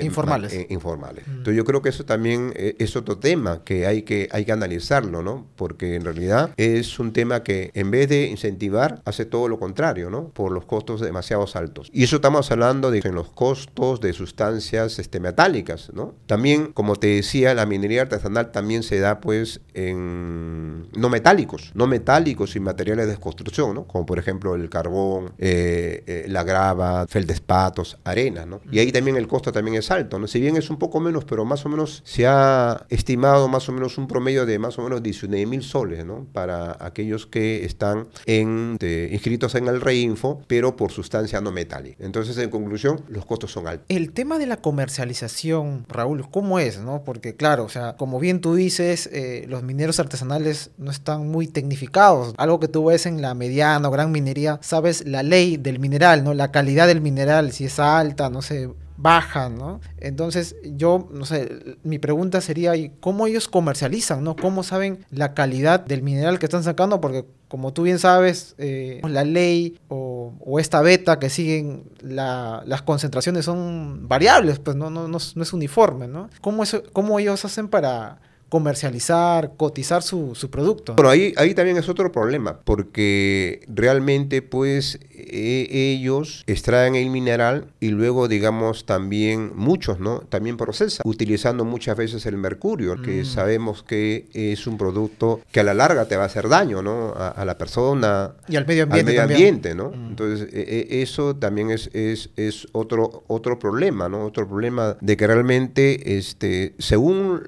[0.00, 0.66] informales.
[0.70, 1.26] informales.
[1.26, 1.30] Mm.
[1.30, 5.22] Entonces yo creo que eso también es otro tema que hay que hay que analizarlo,
[5.22, 5.46] ¿no?
[5.56, 10.08] Porque en realidad es un tema que en vez de incentivar hace todo lo contrario,
[10.08, 10.28] ¿no?
[10.28, 11.90] Por los costos demasiado altos.
[11.92, 16.14] Y eso estamos hablando de en los costos de sustancias este, metálicas, ¿no?
[16.26, 21.87] También, como te decía, la minería artesanal también se da pues en no metálicos, no
[21.87, 23.85] metálicos y materiales de construcción, ¿no?
[23.85, 28.61] Como por ejemplo el carbón, eh, eh, la grava, feldespatos, arena, ¿no?
[28.70, 30.26] Y ahí también el costo también es alto, ¿no?
[30.26, 33.72] Si bien es un poco menos, pero más o menos se ha estimado más o
[33.72, 36.26] menos un promedio de más o menos 19 mil soles, ¿no?
[36.33, 38.78] Para aquellos que están en,
[39.11, 42.05] inscritos en el Reinfo, pero por sustancia no metálica.
[42.05, 43.87] Entonces, en conclusión, los costos son altos.
[43.88, 47.02] El tema de la comercialización, Raúl, ¿cómo es, no?
[47.05, 52.35] Porque claro, sea, como bien tú dices, eh, los mineros artesanales no están muy tecnificados.
[52.37, 56.24] Algo que tú ves en la mediana o gran minería, sabes la ley del mineral,
[56.24, 56.35] ¿no?
[56.35, 58.68] La calidad del mineral, si es alta, no sé,
[59.02, 59.80] baja, ¿no?
[59.98, 64.36] Entonces, yo, no sé, mi pregunta sería, ¿cómo ellos comercializan, ¿no?
[64.36, 67.00] ¿Cómo saben la calidad del mineral que están sacando?
[67.00, 73.44] Porque, como tú bien sabes, eh, la ley o, esta beta que siguen, las concentraciones
[73.44, 76.30] son variables, pues no, no, no, es uniforme, ¿no?
[76.40, 80.94] ¿Cómo, eso, ¿Cómo ellos hacen para comercializar, cotizar su, su, producto.
[80.94, 87.66] Bueno, ahí, ahí también es otro problema, porque realmente pues e, ellos extraen el mineral
[87.80, 90.20] y luego digamos también muchos, ¿no?
[90.20, 93.24] También procesan, utilizando muchas veces el mercurio, que mm.
[93.24, 97.14] sabemos que es un producto que a la larga te va a hacer daño, ¿no?
[97.16, 98.32] A, la persona.
[98.48, 99.18] Y al medio ambiente.
[99.20, 99.90] Al medio ambiente, ¿no?
[99.90, 100.08] Mm.
[100.11, 104.24] Entonces, e, e, eso también es, es, es, otro, otro problema, ¿no?
[104.24, 107.42] Otro problema de que realmente, este, según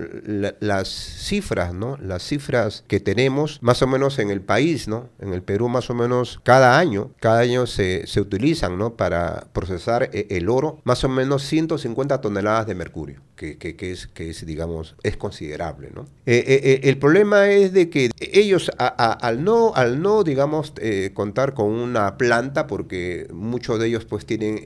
[0.60, 1.96] las cifras, ¿no?
[2.00, 5.08] Las cifras que tenemos más o menos en el país, ¿no?
[5.20, 8.96] En el Perú más o menos cada año, cada año se, se utilizan, ¿no?
[8.96, 13.92] Para procesar eh, el oro, más o menos 150 toneladas de mercurio, que, que, que
[13.92, 16.06] es, que es, digamos, es considerable, ¿no?
[16.26, 20.72] Eh, eh, el problema es de que ellos al no, al no, digamos,
[21.14, 24.60] contar con una planta, porque muchos de ellos pues tienen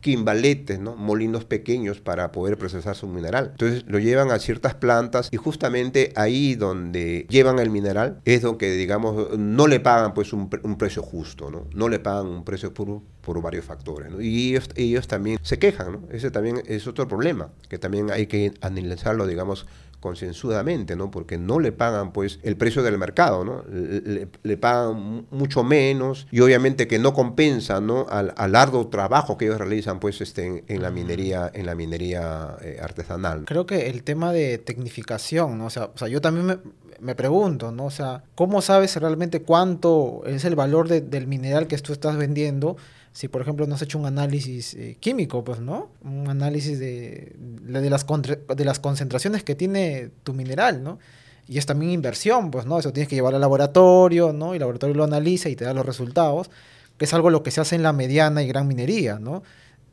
[0.00, 0.96] quimbaletes, ¿no?
[0.96, 3.50] Molinos pequeños para poder procesar su mineral.
[3.52, 8.76] Entonces lo llevan a ciertas plantas y justamente ahí donde llevan el mineral es donde,
[8.76, 11.66] digamos, no le pagan pues un, precio justo, ¿no?
[11.74, 14.20] No le pagan un precio por, por varios factores, ¿no?
[14.20, 16.00] Y ellos, ellos también se quejan, ¿no?
[16.10, 19.66] Ese también es otro problema, que también hay que analizarlo, digamos,
[20.04, 21.10] concienzudamente, ¿no?
[21.10, 23.64] Porque no le pagan, pues, el precio del mercado, ¿no?
[23.70, 28.06] Le, pagan mucho menos y obviamente que no compensa, ¿no?
[28.10, 32.54] Al, al arduo trabajo que ellos realizan, pues, este, en, la minería, en la minería
[32.60, 33.46] eh, artesanal.
[33.46, 35.64] Creo que el tema de tecnificación, ¿no?
[35.64, 36.58] O sea, o sea yo también me,
[37.00, 37.86] me pregunto, ¿no?
[37.86, 42.76] O sea, ¿cómo sabes realmente cuánto es el valor del mineral que tú estás vendiendo?
[43.14, 45.88] si por ejemplo no has hecho un análisis eh, químico, pues, ¿no?
[46.02, 50.98] Un análisis de, de, las de las concentraciones que tiene tu mineral, ¿no?
[51.46, 52.76] Y es también inversión, pues, ¿no?
[52.76, 54.52] Eso tienes que llevar al laboratorio, ¿no?
[54.52, 56.50] Y el laboratorio lo analiza y te da los resultados,
[56.98, 59.44] que es algo lo que se hace en la mediana y gran minería, ¿no?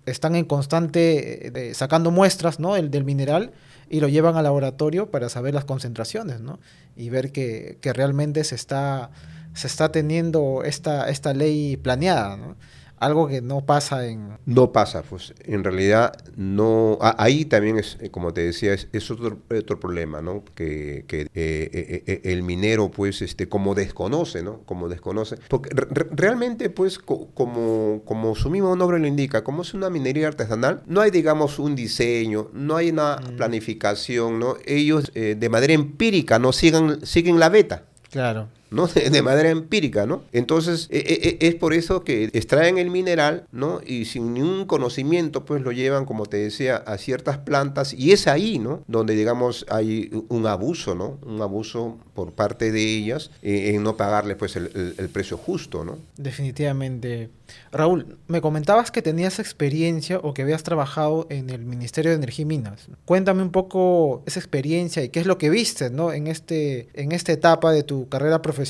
[0.07, 2.75] Están en constante eh, sacando muestras, ¿no?
[2.75, 3.51] El, del mineral
[3.91, 6.59] y lo llevan al laboratorio para saber las concentraciones, ¿no?
[6.95, 9.11] Y ver que, que realmente se está,
[9.53, 12.55] se está teniendo esta, esta ley planeada, ¿no?
[13.01, 14.37] Algo que no pasa en...
[14.45, 16.99] No pasa, pues en realidad no...
[17.01, 20.43] ahí también es, eh, como te decía, es, otro, otro, problema, ¿no?
[20.53, 24.59] Que, que eh, eh, el minero, pues, este, como desconoce, ¿no?
[24.65, 25.37] Como desconoce.
[25.47, 25.71] Porque
[26.11, 31.01] realmente, pues, como, como su mismo nombre lo indica, como es una minería artesanal, no
[31.01, 33.35] hay, digamos, un diseño, no hay una mm.
[33.35, 34.57] planificación, ¿no?
[34.63, 37.85] Ellos de manera empírica no siguen, siguen la beta.
[38.11, 38.47] Claro.
[38.71, 38.87] ¿No?
[39.11, 40.23] De manera empírica, ¿no?
[40.31, 43.81] Entonces, e, e, e, es por eso que extraen el mineral, ¿no?
[43.85, 48.27] Y sin ningún conocimiento, pues lo llevan, como te decía, a ciertas plantas y es
[48.27, 48.83] ahí, ¿no?
[48.87, 51.19] Donde, digamos, hay un abuso, ¿no?
[51.25, 54.71] Un abuso por parte de ellas eh, en no pagarle, pues, el,
[55.11, 55.97] precio justo, ¿no?
[56.15, 57.29] Definitivamente.
[57.71, 62.43] Raúl, me comentabas que tenías experiencia o que habías trabajado en el Ministerio de Energía
[62.43, 62.87] y Minas.
[63.03, 66.13] Cuéntame un poco esa experiencia y qué es lo que viste, ¿no?
[66.13, 68.60] En, este, en esta etapa de tu carrera profesional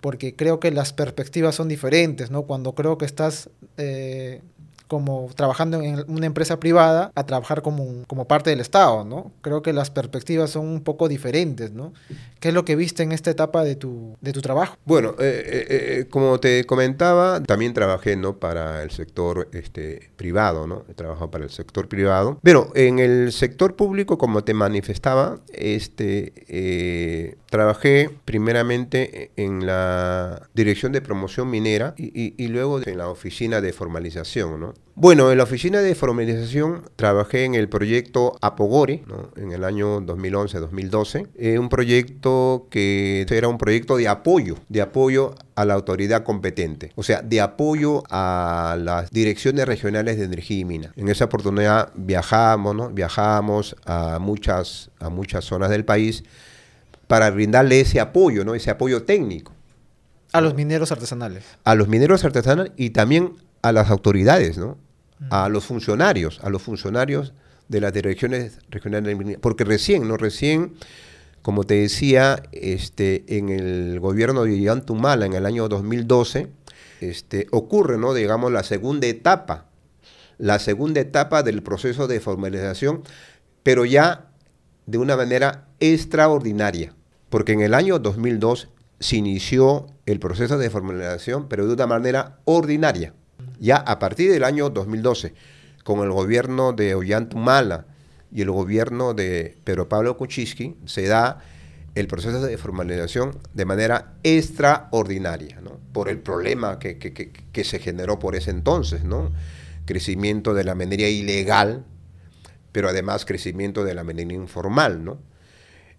[0.00, 2.42] porque creo que las perspectivas son diferentes, ¿no?
[2.42, 4.40] Cuando creo que estás eh,
[4.88, 9.32] como trabajando en una empresa privada a trabajar como, como parte del Estado, ¿no?
[9.40, 11.92] Creo que las perspectivas son un poco diferentes, ¿no?
[12.40, 14.76] ¿Qué es lo que viste en esta etapa de tu, de tu trabajo?
[14.84, 18.38] Bueno, eh, eh, como te comentaba, también trabajé, ¿no?
[18.38, 20.84] Para el sector este, privado, ¿no?
[20.88, 22.38] He trabajado para el sector privado.
[22.42, 31.00] Pero en el sector público, como te manifestaba, este, trabajé primeramente en la dirección de
[31.00, 34.74] promoción minera y, y luego en la oficina de formalización, ¿no?
[34.98, 39.04] Bueno, en la oficina de formalización trabajé en el proyecto Apogore
[39.36, 41.28] en el año 2011-2012.
[41.36, 46.92] Eh, un proyecto que era un proyecto de apoyo, de apoyo a la autoridad competente,
[46.94, 50.92] o sea, de apoyo a las direcciones regionales de energía y mina.
[50.96, 52.88] En esa oportunidad viajamos, ¿no?
[52.88, 56.24] viajamos a muchas, a muchas zonas del país
[57.06, 58.54] para brindarle ese apoyo, ¿no?
[58.54, 59.52] ese apoyo técnico.
[60.32, 61.44] A los mineros artesanales.
[61.64, 64.76] A los mineros artesanales y también a las autoridades, ¿no?
[65.30, 67.32] a los funcionarios, a los funcionarios
[67.68, 70.16] de las direcciones regionales, porque recién, ¿no?
[70.16, 70.74] Recién,
[71.42, 76.48] como te decía, este, en el gobierno de Yantumala en el año 2012,
[77.00, 78.14] este, ocurre, ¿no?
[78.14, 79.66] Digamos, la segunda etapa,
[80.38, 83.02] la segunda etapa del proceso de formalización,
[83.62, 84.30] pero ya
[84.86, 86.94] de una manera extraordinaria,
[87.28, 88.68] porque en el año 2002
[89.00, 93.12] se inició el proceso de formalización, pero de una manera ordinaria
[93.58, 95.34] ya a partir del año 2012,
[95.84, 97.86] con el gobierno de Ollantumala
[98.32, 101.40] y el gobierno de Pedro Pablo Kuczynski, se da
[101.94, 105.80] el proceso de formalización de manera extraordinaria, ¿no?
[105.92, 109.32] por el problema que, se generó por ese entonces, ¿no?
[109.86, 111.84] crecimiento de la minería ilegal,
[112.72, 115.04] pero además crecimiento de la minería informal.
[115.04, 115.18] ¿no?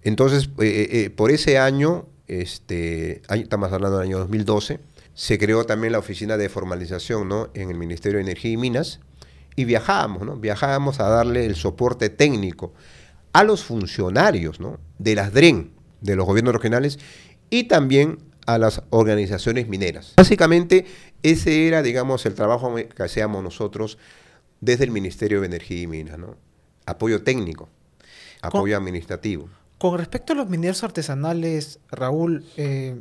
[0.04, 4.80] Entonces, eh, eh, eh, por ese año, este, estamos hablando del año 2012,
[5.14, 7.50] se creó también la oficina de formalización ¿no?
[7.54, 9.00] en el Ministerio de Energía y Minas
[9.56, 10.36] y viajábamos, ¿no?
[10.36, 12.74] viajábamos a darle el soporte técnico
[13.34, 14.80] a los funcionarios ¿no?
[15.00, 17.00] de las DREN, de los gobiernos regionales,
[17.50, 20.14] y también a las organizaciones mineras.
[20.18, 20.86] Básicamente,
[21.24, 23.98] ese era, digamos, el trabajo que hacíamos nosotros
[24.62, 26.36] desde el Ministerio de Energía y Minas, ¿no?
[26.86, 27.70] Apoyo técnico,
[28.42, 29.50] apoyo administrativo.
[29.78, 33.00] Con respecto a los mineros artesanales, Raúl, eh,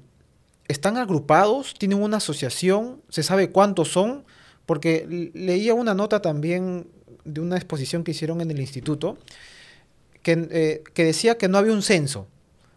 [0.69, 4.25] están agrupados, tienen una asociación, se sabe cuántos son,
[4.67, 6.89] porque leía una nota también
[7.25, 9.17] de una exposición que hicieron en el instituto,
[10.23, 12.27] que, eh, que decía que no había un censo,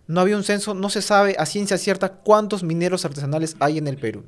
[0.07, 3.87] no había un censo, no se sabe a ciencia cierta cuántos mineros artesanales hay en
[3.87, 4.23] el Perú.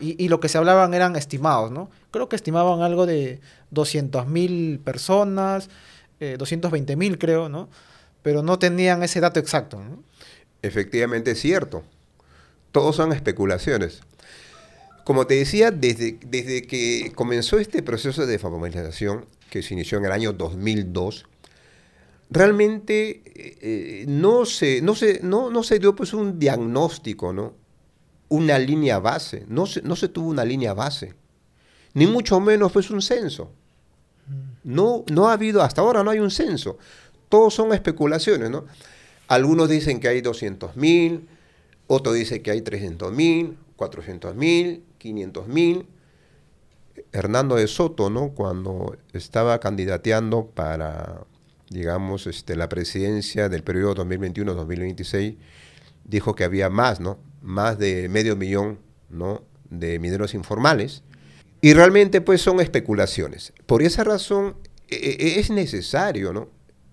[0.00, 1.90] Y, lo que se hablaban eran estimados, ¿no?
[2.12, 3.40] Creo que estimaban algo de
[3.72, 5.70] 200 mil personas,
[6.20, 7.68] eh, 220 mil creo, ¿no?
[8.28, 10.02] Pero no tenían ese dato exacto, ¿no?
[10.60, 11.82] Efectivamente es cierto
[12.72, 14.02] todos son especulaciones.
[15.04, 20.04] Como te decía, desde, desde que comenzó este proceso de formalización, que se inició en
[20.04, 21.26] el año 2002,
[22.30, 27.54] realmente eh, no, se, no, se, no, no se dio pues un diagnóstico, ¿no?
[28.28, 31.14] una línea base, no se, no se tuvo una línea base,
[31.94, 33.50] ni mucho menos pues un censo.
[34.62, 36.76] No, no ha habido, hasta ahora no hay un censo.
[37.28, 38.64] Todos son especulaciones, ¿no?
[39.28, 41.28] Algunos dicen que hay 200 mil,
[41.86, 45.86] otro dice que hay 300 mil, 400 mil, 500 mil.
[47.12, 48.30] Hernando de Soto, ¿no?
[48.30, 51.24] Cuando estaba candidateando para,
[51.70, 55.36] digamos, este, la presidencia del periodo 2021-2026,
[56.04, 57.18] dijo que había más, ¿no?
[57.40, 58.78] Más de medio millón,
[59.08, 59.42] ¿no?
[59.70, 61.02] De mineros informales.
[61.60, 63.52] Y realmente, pues, son especulaciones.
[63.66, 64.56] Por esa razón,
[64.88, 66.48] e, e, es necesario, ¿no?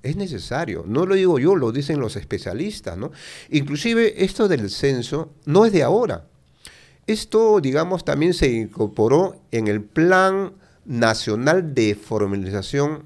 [0.05, 0.85] Es necesario.
[0.87, 3.11] No lo digo yo, lo dicen los especialistas, ¿no?
[3.49, 6.25] Inclusive esto del censo no es de ahora.
[7.07, 10.53] Esto, digamos, también se incorporó en el Plan
[10.85, 13.03] Nacional de Formalización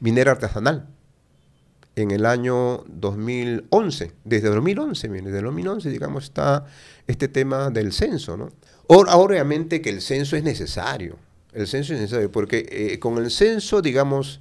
[0.00, 0.88] Minera Artesanal
[1.94, 4.12] en el año 2011.
[4.24, 6.66] Desde 2011, desde 2011, digamos, está
[7.06, 8.50] este tema del censo, ¿no?
[8.88, 11.16] Ahora, obviamente que el censo es necesario.
[11.52, 14.40] El censo es necesario porque eh, con el censo, digamos,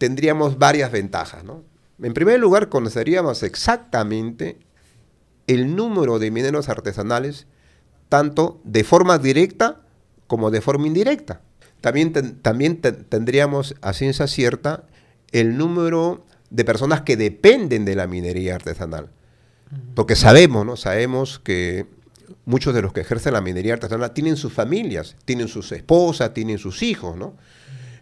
[0.00, 1.62] tendríamos varias ventajas, ¿no?
[2.02, 4.58] En primer lugar, conoceríamos exactamente
[5.46, 7.46] el número de mineros artesanales,
[8.08, 9.82] tanto de forma directa
[10.26, 11.42] como de forma indirecta.
[11.82, 14.84] También, también tendríamos a ciencia cierta
[15.32, 19.10] el número de personas que dependen de la minería artesanal.
[19.94, 20.76] Porque sabemos, ¿no?
[20.76, 21.84] Sabemos que
[22.46, 26.56] muchos de los que ejercen la minería artesanal tienen sus familias, tienen sus esposas, tienen
[26.56, 27.34] sus hijos, ¿no?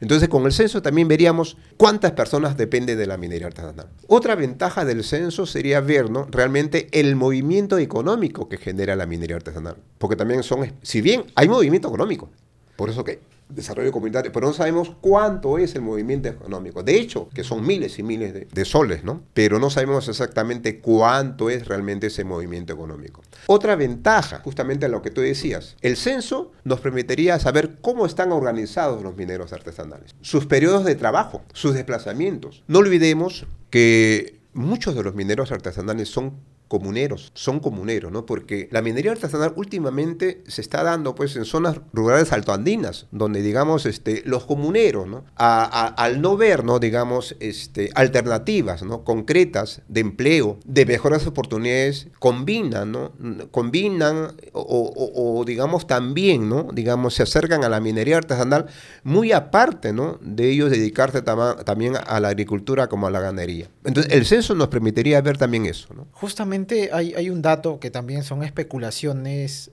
[0.00, 3.88] Entonces, con el censo también veríamos cuántas personas dependen de la minería artesanal.
[4.06, 6.26] Otra ventaja del censo sería ver ¿no?
[6.30, 9.76] realmente el movimiento económico que genera la minería artesanal.
[9.98, 12.30] Porque también son, si bien hay movimiento económico,
[12.76, 16.82] por eso que desarrollo comunitario, pero no sabemos cuánto es el movimiento económico.
[16.82, 19.22] De hecho, que son miles y miles de, soles, ¿no?
[19.34, 23.22] Pero no sabemos exactamente cuánto es realmente ese movimiento económico.
[23.46, 29.02] Otra ventaja, justamente lo que tú decías, el censo nos permitiría saber cómo están organizados
[29.02, 32.62] los mineros artesanales, sus periodos de trabajo, sus desplazamientos.
[32.66, 36.34] No olvidemos que muchos de los mineros artesanales son
[36.68, 38.26] comuneros, son comuneros, ¿no?
[38.26, 43.86] Porque la minería artesanal últimamente se está dando pues en zonas rurales altoandinas, donde digamos
[43.86, 45.24] este, los comuneros, ¿no?
[45.36, 46.78] al no ver, ¿no?
[46.78, 49.02] digamos, este, alternativas, ¿no?
[49.04, 53.12] concretas de empleo, de mejores oportunidades, combinan, ¿no?
[53.50, 56.68] Combinan o, digamos también, ¿no?
[56.72, 58.66] Digamos, se acercan a la minería artesanal
[59.04, 60.18] muy aparte, ¿no?
[60.20, 63.68] De ellos dedicarse también a la agricultura como a la ganadería.
[63.84, 66.06] Entonces, el censo nos permitiría ver también eso, ¿no?
[66.12, 66.57] Justamente
[66.92, 69.70] hay, un dato que también son especulaciones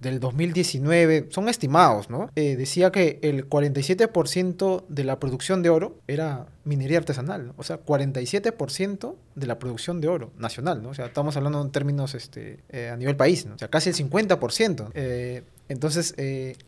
[0.00, 2.30] del 2019, son estimados, ¿no?
[2.34, 7.84] Eh, decía que el 47% de la producción de oro era minería artesanal, o sea,
[7.84, 10.90] 47% de la producción de oro nacional, ¿no?
[10.90, 13.54] O sea, estamos hablando en términos este, eh, a nivel país, ¿no?
[13.54, 14.90] O sea, casi el 50%.
[14.94, 16.14] Eh, entonces,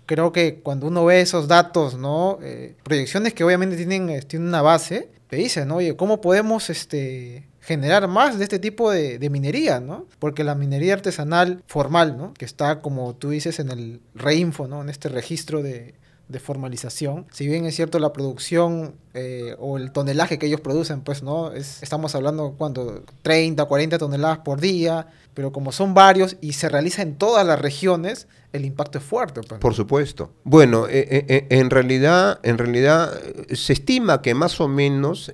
[0.07, 2.41] creo que cuando uno ve esos datos, ¿no?
[2.83, 5.77] proyecciones que obviamente tienen, tienen una base, te dicen, ¿no?
[5.77, 10.07] Oye, ¿cómo podemos este, generar más de este tipo de, minería, ¿no?
[10.19, 12.33] Porque la minería artesanal formal, ¿no?
[12.33, 14.81] Que está, como tú dices, en el reinfo, ¿no?
[14.81, 15.93] En este registro de,
[16.39, 17.27] formalización.
[17.33, 21.53] Si bien es cierto la producción eh, o el tonelaje que ellos producen, pues no,
[21.53, 26.69] es, estamos hablando cuánto, 30, 40 toneladas por día, pero como son varios y se
[26.69, 29.41] realiza en todas las regiones, el impacto es fuerte.
[29.41, 30.31] Pues, Por supuesto.
[30.45, 33.19] Bueno, eh, eh, en realidad, en realidad
[33.53, 35.33] se estima que más o menos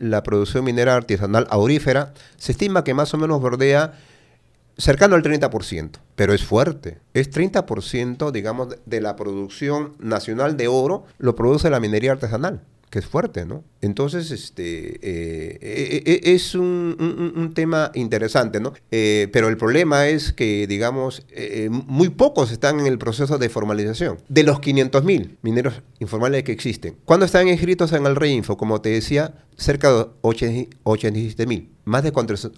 [0.00, 3.92] la producción minera artesanal aurífera se estima que más o menos bordea
[4.78, 7.00] cercano al 30%, pero es fuerte.
[7.12, 12.98] Es 30%, digamos, de la producción nacional de oro lo produce la minería artesanal que
[12.98, 13.64] es fuerte, ¿no?
[13.80, 18.72] Entonces, este, eh, eh, eh, es un, tema interesante, ¿no?
[18.90, 21.24] pero el problema es que, digamos,
[21.70, 24.18] muy pocos están en el proceso de formalización.
[24.28, 28.56] De los 500.000 mineros informales que existen, ¿cuándo están inscritos en el Reinfo?
[28.56, 31.68] Como te decía, cerca de 87.000.
[31.84, 32.12] Más de,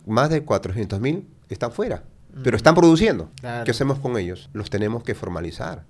[0.07, 2.05] más de 400.000 están fuera,
[2.43, 3.31] pero están produciendo.
[3.65, 4.51] ¿Qué hacemos con ellos?
[4.53, 5.85] Los tenemos que formalizar.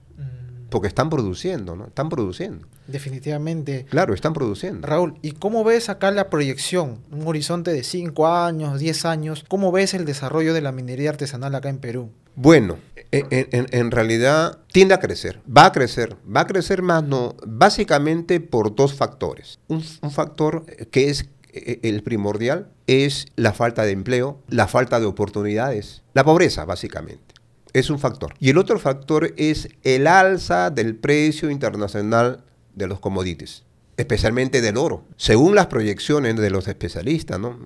[0.70, 1.86] Porque están produciendo, ¿no?
[1.86, 2.66] Están produciendo.
[2.90, 3.86] Definitivamente.
[3.88, 4.86] Claro, están produciendo.
[4.86, 6.98] Raúl, ¿y cómo ves acá la proyección?
[7.10, 9.44] Un horizonte de 5 años, 10 años.
[9.48, 12.10] ¿Cómo ves el desarrollo de la minería artesanal acá en Perú?
[12.36, 12.78] Bueno,
[13.10, 18.74] en, realidad tiende a crecer, va a crecer, va a crecer más, no, básicamente por
[18.74, 19.58] dos factores.
[19.68, 25.00] Un, un factor que es eh, el primordial es la falta de empleo, la falta
[25.00, 27.34] de oportunidades, la pobreza, básicamente
[27.72, 28.34] es un factor.
[28.38, 32.44] Y el otro factor es el alza del precio internacional
[32.80, 33.62] de los commodities
[34.00, 35.04] especialmente del oro.
[35.16, 37.58] Según las proyecciones de los especialistas, ¿no?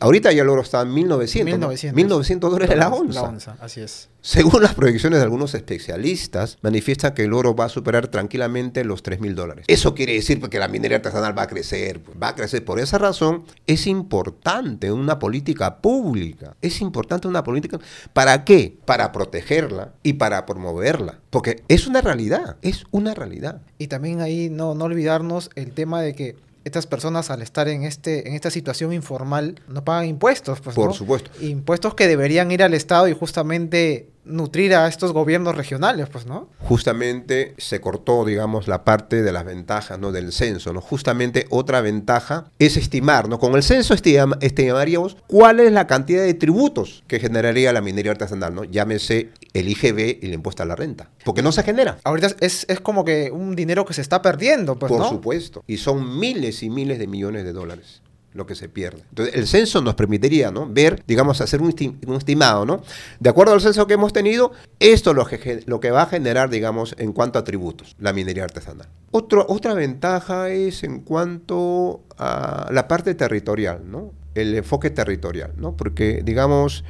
[0.00, 3.22] ahorita ya el oro está en 1900, 1900, 1900 dólares la onza.
[3.22, 4.08] La onza, así es.
[4.24, 9.02] Según las proyecciones de algunos especialistas, manifiestan que el oro va a superar tranquilamente los
[9.02, 9.64] 3 mil dólares.
[9.66, 12.64] Eso quiere decir que la minería artesanal va a crecer, pues, va a crecer.
[12.64, 16.56] Por esa razón es importante una política pública.
[16.62, 17.80] Es importante una política.
[18.12, 18.78] ¿Para qué?
[18.84, 21.18] Para protegerla y para promoverla.
[21.30, 23.62] Porque es una realidad, es una realidad.
[23.78, 27.82] Y también ahí no, no olvidarnos el tema de que estas personas al estar en
[27.82, 32.62] este en esta situación informal no pagan impuestos pues, por supuesto impuestos que deberían ir
[32.62, 36.48] al estado y justamente nutrir a estos gobiernos regionales, pues, ¿no?
[36.60, 40.12] Justamente se cortó, digamos, la parte de las ventajas, ¿no?
[40.12, 40.80] Del censo, ¿no?
[40.80, 43.38] Justamente otra ventaja es estimar, ¿no?
[43.38, 48.12] Con el censo estima- estimaríamos cuál es la cantidad de tributos que generaría la minería
[48.12, 48.64] artesanal, ¿no?
[48.64, 51.10] Llámese el IGB y el impuesto a la renta.
[51.24, 51.98] Porque no se genera.
[52.04, 55.08] Ahorita es, es como que un dinero que se está perdiendo, pues, Por ¿no?
[55.08, 55.64] supuesto.
[55.66, 58.02] Y son miles y miles de millones de dólares
[58.34, 59.02] lo que se pierde.
[59.10, 60.66] Entonces, el censo nos permitiría, ¿no?
[60.66, 62.82] Ver, digamos, hacer un, esti- un estimado, ¿no?
[63.20, 66.06] De acuerdo al censo que hemos tenido, esto es lo que, lo que va a
[66.06, 68.88] generar, digamos, en cuanto a tributos, la minería artesanal.
[69.10, 74.12] Otro, otra ventaja es en cuanto a la parte territorial, ¿no?
[74.34, 75.76] El enfoque territorial, ¿no?
[75.76, 76.84] Porque, digamos,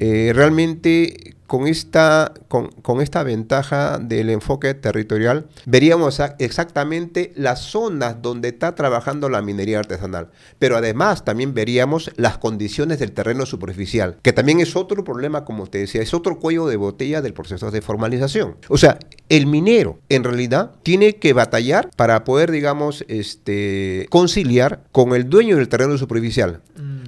[0.00, 8.22] eh, realmente con esta, con, con esta ventaja del enfoque territorial, veríamos exactamente las zonas
[8.22, 10.30] donde está trabajando la minería artesanal.
[10.60, 15.66] Pero además también veríamos las condiciones del terreno superficial, que también es otro problema, como
[15.66, 18.54] te decía, es otro cuello de botella del proceso de formalización.
[18.68, 25.14] O sea, el minero en realidad tiene que batallar para poder, digamos, este, conciliar con
[25.14, 26.62] el dueño del terreno superficial.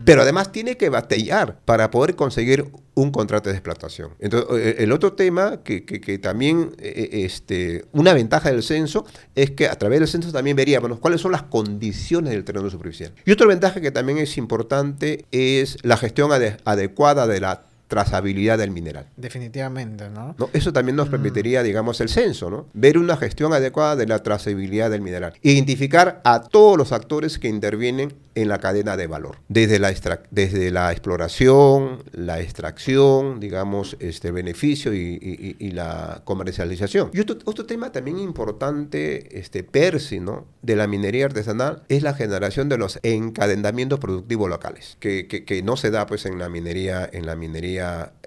[0.05, 4.11] Pero además tiene que batallar para poder conseguir un contrato de explotación.
[4.19, 5.81] Entonces, eh, el otro tema que,
[6.19, 10.99] también, eh, este, una ventaja del censo es que a través del censo también veríamos
[10.99, 13.13] cuáles son las condiciones del terreno superficial.
[13.25, 17.63] Y otra ventaja que también es importante es la gestión ade- adecuada de la
[17.93, 19.05] trazabilidad del mineral.
[19.19, 20.35] Definitivamente, ¿no?
[20.39, 20.49] ¿no?
[20.55, 22.67] Eso también nos permitiría, digamos, el censo, ¿no?
[22.73, 25.35] Ver una gestión adecuada de la trazabilidad del mineral.
[25.43, 29.37] Identificar a todos los actores que intervienen en la cadena de valor.
[29.49, 29.93] Desde la,
[30.31, 37.11] desde la exploración, la extracción, digamos, este beneficio y, y- y- y la comercialización.
[37.13, 40.47] Y otro, otro tema también importante, este, Percy, ¿no?
[40.63, 45.63] De la minería artesanal es la generación de los encadenamientos productivos locales, que, que- que
[45.63, 47.82] no se da pues en la minería, en la minería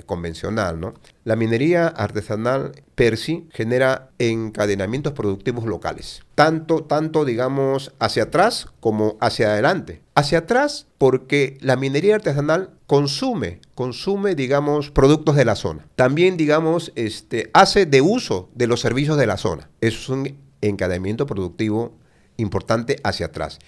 [0.06, 0.94] convencional, ¿no?
[1.24, 9.18] La minería artesanal per sí genera encadenamientos productivos locales, tanto, tanto digamos hacia atrás como
[9.20, 10.02] hacia adelante.
[10.16, 15.88] Hacia atrás porque la minería artesanal consume, consume digamos productos de la zona.
[15.96, 19.70] También digamos este, hace de uso de los servicios de la zona.
[19.82, 21.94] Es un encadenamiento productivo
[22.38, 23.60] importante hacia atrás.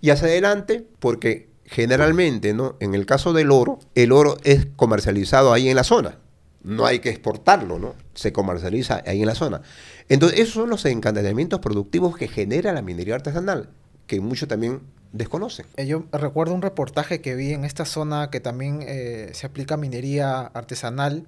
[0.00, 2.76] Y hacia adelante porque generalmente, ¿no?
[2.80, 6.18] En el caso del oro, el oro es comercializado ahí en la zona.
[6.62, 7.94] No hay que exportarlo, ¿no?
[8.14, 9.62] Se comercializa ahí en la zona.
[10.08, 13.68] Entonces, esos son los encadenamientos productivos que genera la minería artesanal,
[14.06, 14.80] que muchos también
[15.12, 15.66] desconocen.
[15.76, 19.76] Eh, Yo recuerdo un reportaje que vi en esta zona que también eh, se aplica
[19.76, 21.26] minería artesanal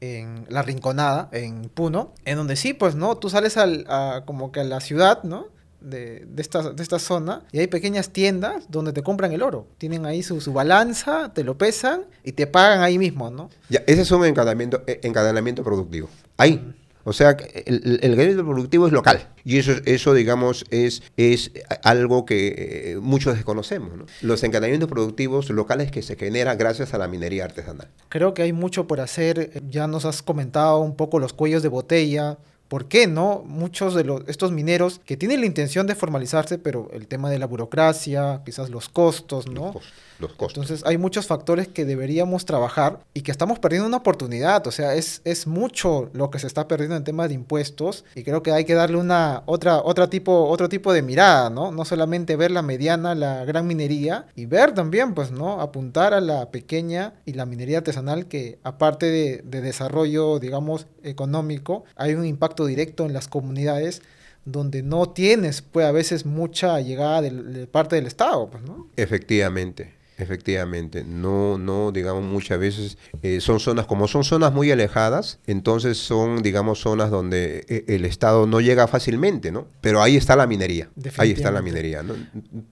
[0.00, 3.16] en La Rinconada, en Puno, en donde sí, pues, ¿no?
[3.16, 3.86] Tú sales al,
[4.24, 5.46] como que a la ciudad, ¿no?
[5.86, 9.68] De, de, esta, de esta zona y hay pequeñas tiendas donde te compran el oro.
[9.78, 13.50] Tienen ahí su, su balanza, te lo pesan y te pagan ahí mismo, ¿no?
[13.68, 16.08] Ya, ese es un encadenamiento, eh, encadenamiento productivo.
[16.36, 16.74] Ahí.
[17.08, 19.28] O sea, el, el productivo es local.
[19.44, 21.52] Y eso, eso digamos, es, es
[21.84, 23.96] algo que eh, muchos desconocemos.
[23.96, 24.06] ¿no?
[24.22, 27.86] Los encadenamientos productivos locales que se generan gracias a la minería artesanal.
[28.08, 29.62] Creo que hay mucho por hacer.
[29.70, 32.38] Ya nos has comentado un poco los cuellos de botella.
[32.68, 33.42] ¿Por qué no?
[33.46, 37.38] Muchos de los, estos mineros que tienen la intención de formalizarse, pero el tema de
[37.38, 39.72] la burocracia, quizás los costos, ¿no?
[39.72, 40.64] Los, costos, los costos.
[40.64, 44.66] Entonces hay muchos factores que deberíamos trabajar y que estamos perdiendo una oportunidad.
[44.66, 48.22] O sea, es, es mucho lo que se está perdiendo en temas de impuestos y
[48.22, 51.72] creo que hay que darle una otra, otra tipo, otro tipo de mirada, ¿no?
[51.72, 55.60] No solamente ver la mediana, la gran minería y ver también, pues, ¿no?
[55.60, 61.84] Apuntar a la pequeña y la minería artesanal que aparte de, de desarrollo, digamos, económico,
[61.96, 64.02] hay un impacto directo en las comunidades
[64.46, 68.86] donde no tienes, pues a veces mucha llegada de, de parte del Estado, pues, ¿no?
[68.96, 69.92] Efectivamente.
[70.18, 75.98] Efectivamente, no, no, digamos, muchas veces eh, son zonas, como son zonas muy alejadas, entonces
[75.98, 79.66] son, digamos, zonas donde eh, el Estado no llega fácilmente, ¿no?
[79.82, 80.88] Pero ahí está la minería,
[81.18, 82.14] ahí está la minería, ¿no?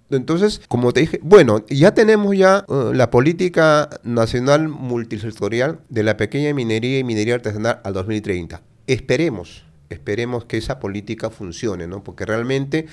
[0.09, 6.17] Entonces, como te dije, bueno, ya tenemos ya uh, la política nacional multisectorial de la
[6.17, 8.63] pequeña minería y minería artesanal al 2030.
[8.87, 12.03] Esperemos, esperemos que esa política funcione, ¿no?
[12.03, 12.87] Porque realmente...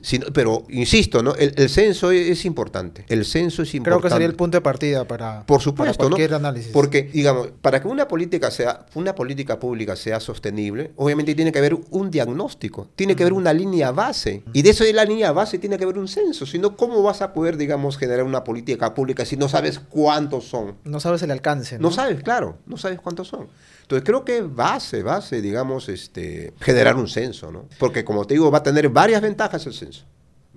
[0.00, 1.34] Si no, pero insisto, ¿no?
[1.34, 3.04] El, el, censo es, es, importante.
[3.08, 4.00] El censo es importante.
[4.00, 6.36] Creo que sería el punto de partida para, Por supuesto, para cualquier ¿no?
[6.36, 6.72] análisis.
[6.72, 11.58] Porque, digamos, para que una política sea, una política pública sea sostenible, obviamente tiene que
[11.58, 14.42] haber un diagnóstico, tiene que haber una línea base.
[14.52, 16.46] Y de eso de la línea base tiene que haber un censo.
[16.46, 20.44] Si no, ¿cómo vas a poder, digamos, generar una política pública si no sabes cuántos
[20.44, 20.76] son?
[20.84, 21.78] No sabes el alcance.
[21.78, 23.48] No, no sabes, claro, no sabes cuántos son.
[23.86, 27.68] Entonces creo que base, base, digamos, este, generar un censo, ¿no?
[27.78, 30.04] Porque como te digo, va a tener varias ventajas el censo.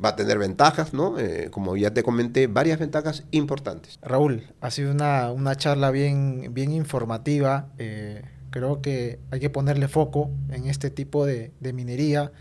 [0.03, 1.19] Va a tener ventajas, ¿no?
[1.19, 3.99] Eh, como ya te comenté, varias ventajas importantes.
[4.01, 7.67] Raúl, ha sido una, una charla bien, bien informativa.
[7.77, 12.31] Eh, Creo que hay que ponerle foco en este tipo de, minería.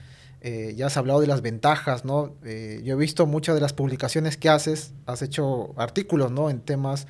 [0.41, 2.35] Eh, ya has hablado de las ventajas, ¿no?
[2.43, 6.49] Yo he visto muchas de las publicaciones que haces, has hecho artículos, ¿no?
[6.49, 7.07] En temas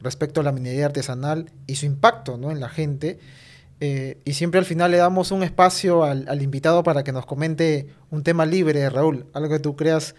[0.00, 2.50] respecto a la minería artesanal y su impacto, ¿no?
[2.50, 3.18] En la gente.
[3.80, 7.88] Eh, y siempre al final le damos un espacio al, invitado para que nos comente
[8.10, 10.14] un tema libre, Raúl, algo que tú creas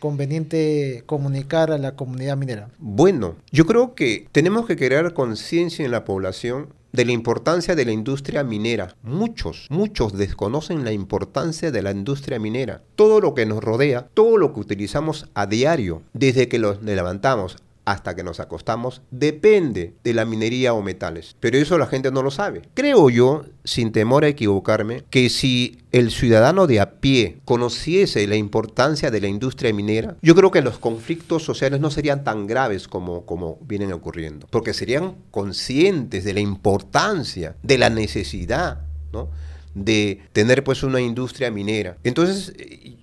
[0.00, 2.68] conveniente comunicar a la comunidad minera.
[2.78, 7.84] Bueno, yo creo que tenemos que crear conciencia en la población de la importancia de
[7.84, 8.94] la industria minera.
[9.02, 12.82] Muchos, muchos desconocen la importancia de la industria minera.
[12.94, 17.56] Todo lo que nos rodea, todo lo que utilizamos a diario, desde que los levantamos
[17.84, 21.36] hasta que nos acostamos depende de la minería o metales.
[21.40, 22.62] Pero eso la gente no lo sabe.
[22.74, 28.36] Creo yo, sin temor a equivocarme, que si el ciudadano de a pie conociese la
[28.36, 32.88] importancia de la industria minera, yo creo que los conflictos sociales no serían tan graves
[32.88, 34.46] como, como vienen ocurriendo.
[34.50, 38.80] Porque serían conscientes de la importancia, de la necesidad,
[39.12, 39.28] ¿no?
[39.74, 41.96] De tener pues una industria minera.
[42.04, 42.54] Entonces,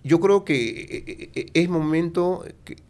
[0.04, 2.44] yo creo que eh, eh, es momento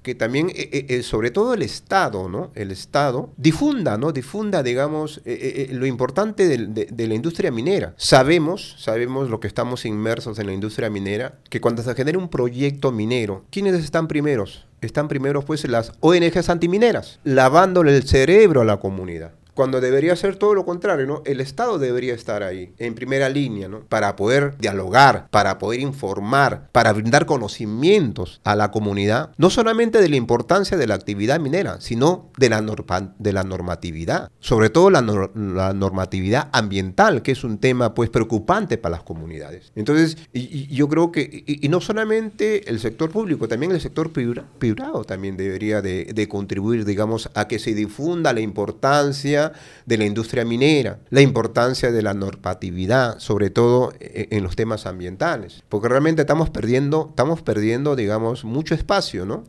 [0.04, 2.52] que, también, eh, sobre todo el Estado, ¿no?
[2.56, 4.12] El Estado difunda, ¿no?
[4.12, 7.94] Difunda, digamos, lo importante de, la industria minera.
[7.98, 12.30] Sabemos, sabemos lo que estamos inmersos en la industria minera, que cuando se genera un
[12.30, 14.68] proyecto minero, ¿quiénes están primeros?
[14.82, 20.38] Están primeros pues las ONGs antimineras, lavándole el cerebro a la comunidad cuando debería ser
[20.38, 21.22] todo lo contrario, ¿no?
[21.24, 23.82] El Estado debería estar ahí, en primera línea, ¿no?
[23.82, 30.10] Para poder dialogar, para poder informar, para brindar conocimientos a la comunidad, no solamente de
[30.10, 35.04] la importancia de la actividad minera, sino de la, de la normatividad, sobre todo la,
[35.04, 39.72] normatividad ambiental, que es un tema, pues, preocupante para las comunidades.
[39.76, 45.04] Entonces, y, yo creo que, y, no solamente el sector público, también el sector privado
[45.04, 49.51] también debería de, de contribuir, digamos, a que se difunda la importancia
[49.86, 54.86] de la industria minera, la importancia de la normatividad, sobre todo eh, en los temas
[54.86, 59.44] ambientales, porque realmente estamos perdiendo, estamos perdiendo, digamos, mucho espacio, ¿no?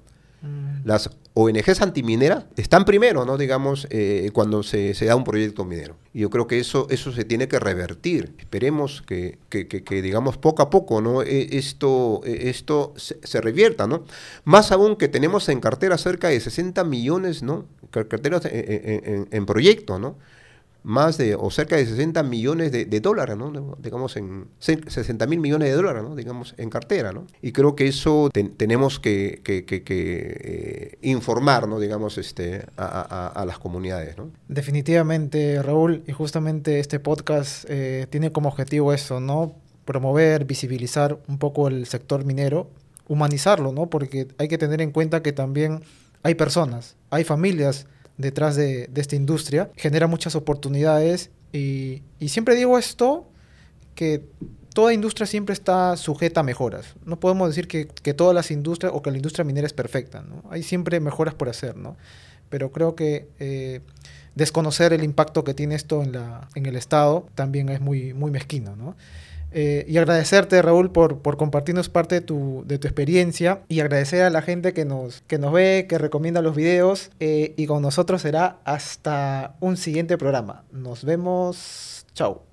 [0.84, 3.38] Las ONGs antimineras están primero, ¿no?
[3.38, 5.96] Digamos, eh, cuando se, da un proyecto minero.
[6.12, 8.34] Y yo creo que eso, eso se tiene que revertir.
[8.38, 9.38] Esperemos que,
[10.02, 11.22] digamos, poco a poco, ¿no?
[11.22, 14.04] E, esto, e, esto se, revierta, ¿no?
[14.44, 17.66] Más aún que tenemos en cartera cerca de 60 millones, ¿no?
[17.90, 20.16] Carteras en, en proyecto, ¿no?
[20.84, 23.76] Más de, o cerca de 60 millones de, dólares, ¿no?
[23.80, 26.16] digamos, en 60 mil millones de dólares, ¿no?
[26.16, 27.12] digamos, en cartera.
[27.12, 27.26] ¿no?
[27.40, 31.78] Y creo que eso tenemos que, que, que, eh, informar, ¿no?
[31.78, 34.16] digamos, este, a, a, las comunidades.
[34.16, 34.30] ¿no?
[34.48, 39.54] Definitivamente, Raúl, y justamente este podcast eh, tiene como objetivo eso, ¿no?
[39.84, 42.68] promover, visibilizar un poco el sector minero,
[43.08, 43.86] humanizarlo, ¿no?
[43.86, 45.82] porque hay que tener en cuenta que también
[46.22, 47.86] hay personas, hay familias,
[48.22, 53.28] detrás de, esta industria, genera muchas oportunidades y, siempre digo esto,
[53.94, 54.24] que
[54.74, 56.94] toda industria siempre está sujeta a mejoras.
[57.04, 60.22] No podemos decir que, todas las industrias o que la industria minera es perfecta.
[60.22, 60.42] ¿no?
[60.50, 61.96] Hay siempre mejoras por hacer, ¿no?
[62.48, 63.80] Pero creo que eh,
[64.34, 68.96] desconocer el impacto que tiene esto en el Estado también es muy, muy mezquino, ¿no?
[69.53, 74.22] Eh, y agradecerte, Raúl, por, por compartirnos parte de tu, de tu, experiencia y agradecer
[74.22, 77.11] a la gente que nos, que nos ve, que recomienda los videos.
[77.20, 80.64] Eh, y con nosotros será hasta un siguiente programa.
[80.72, 82.07] Nos vemos.
[82.14, 82.51] Chao.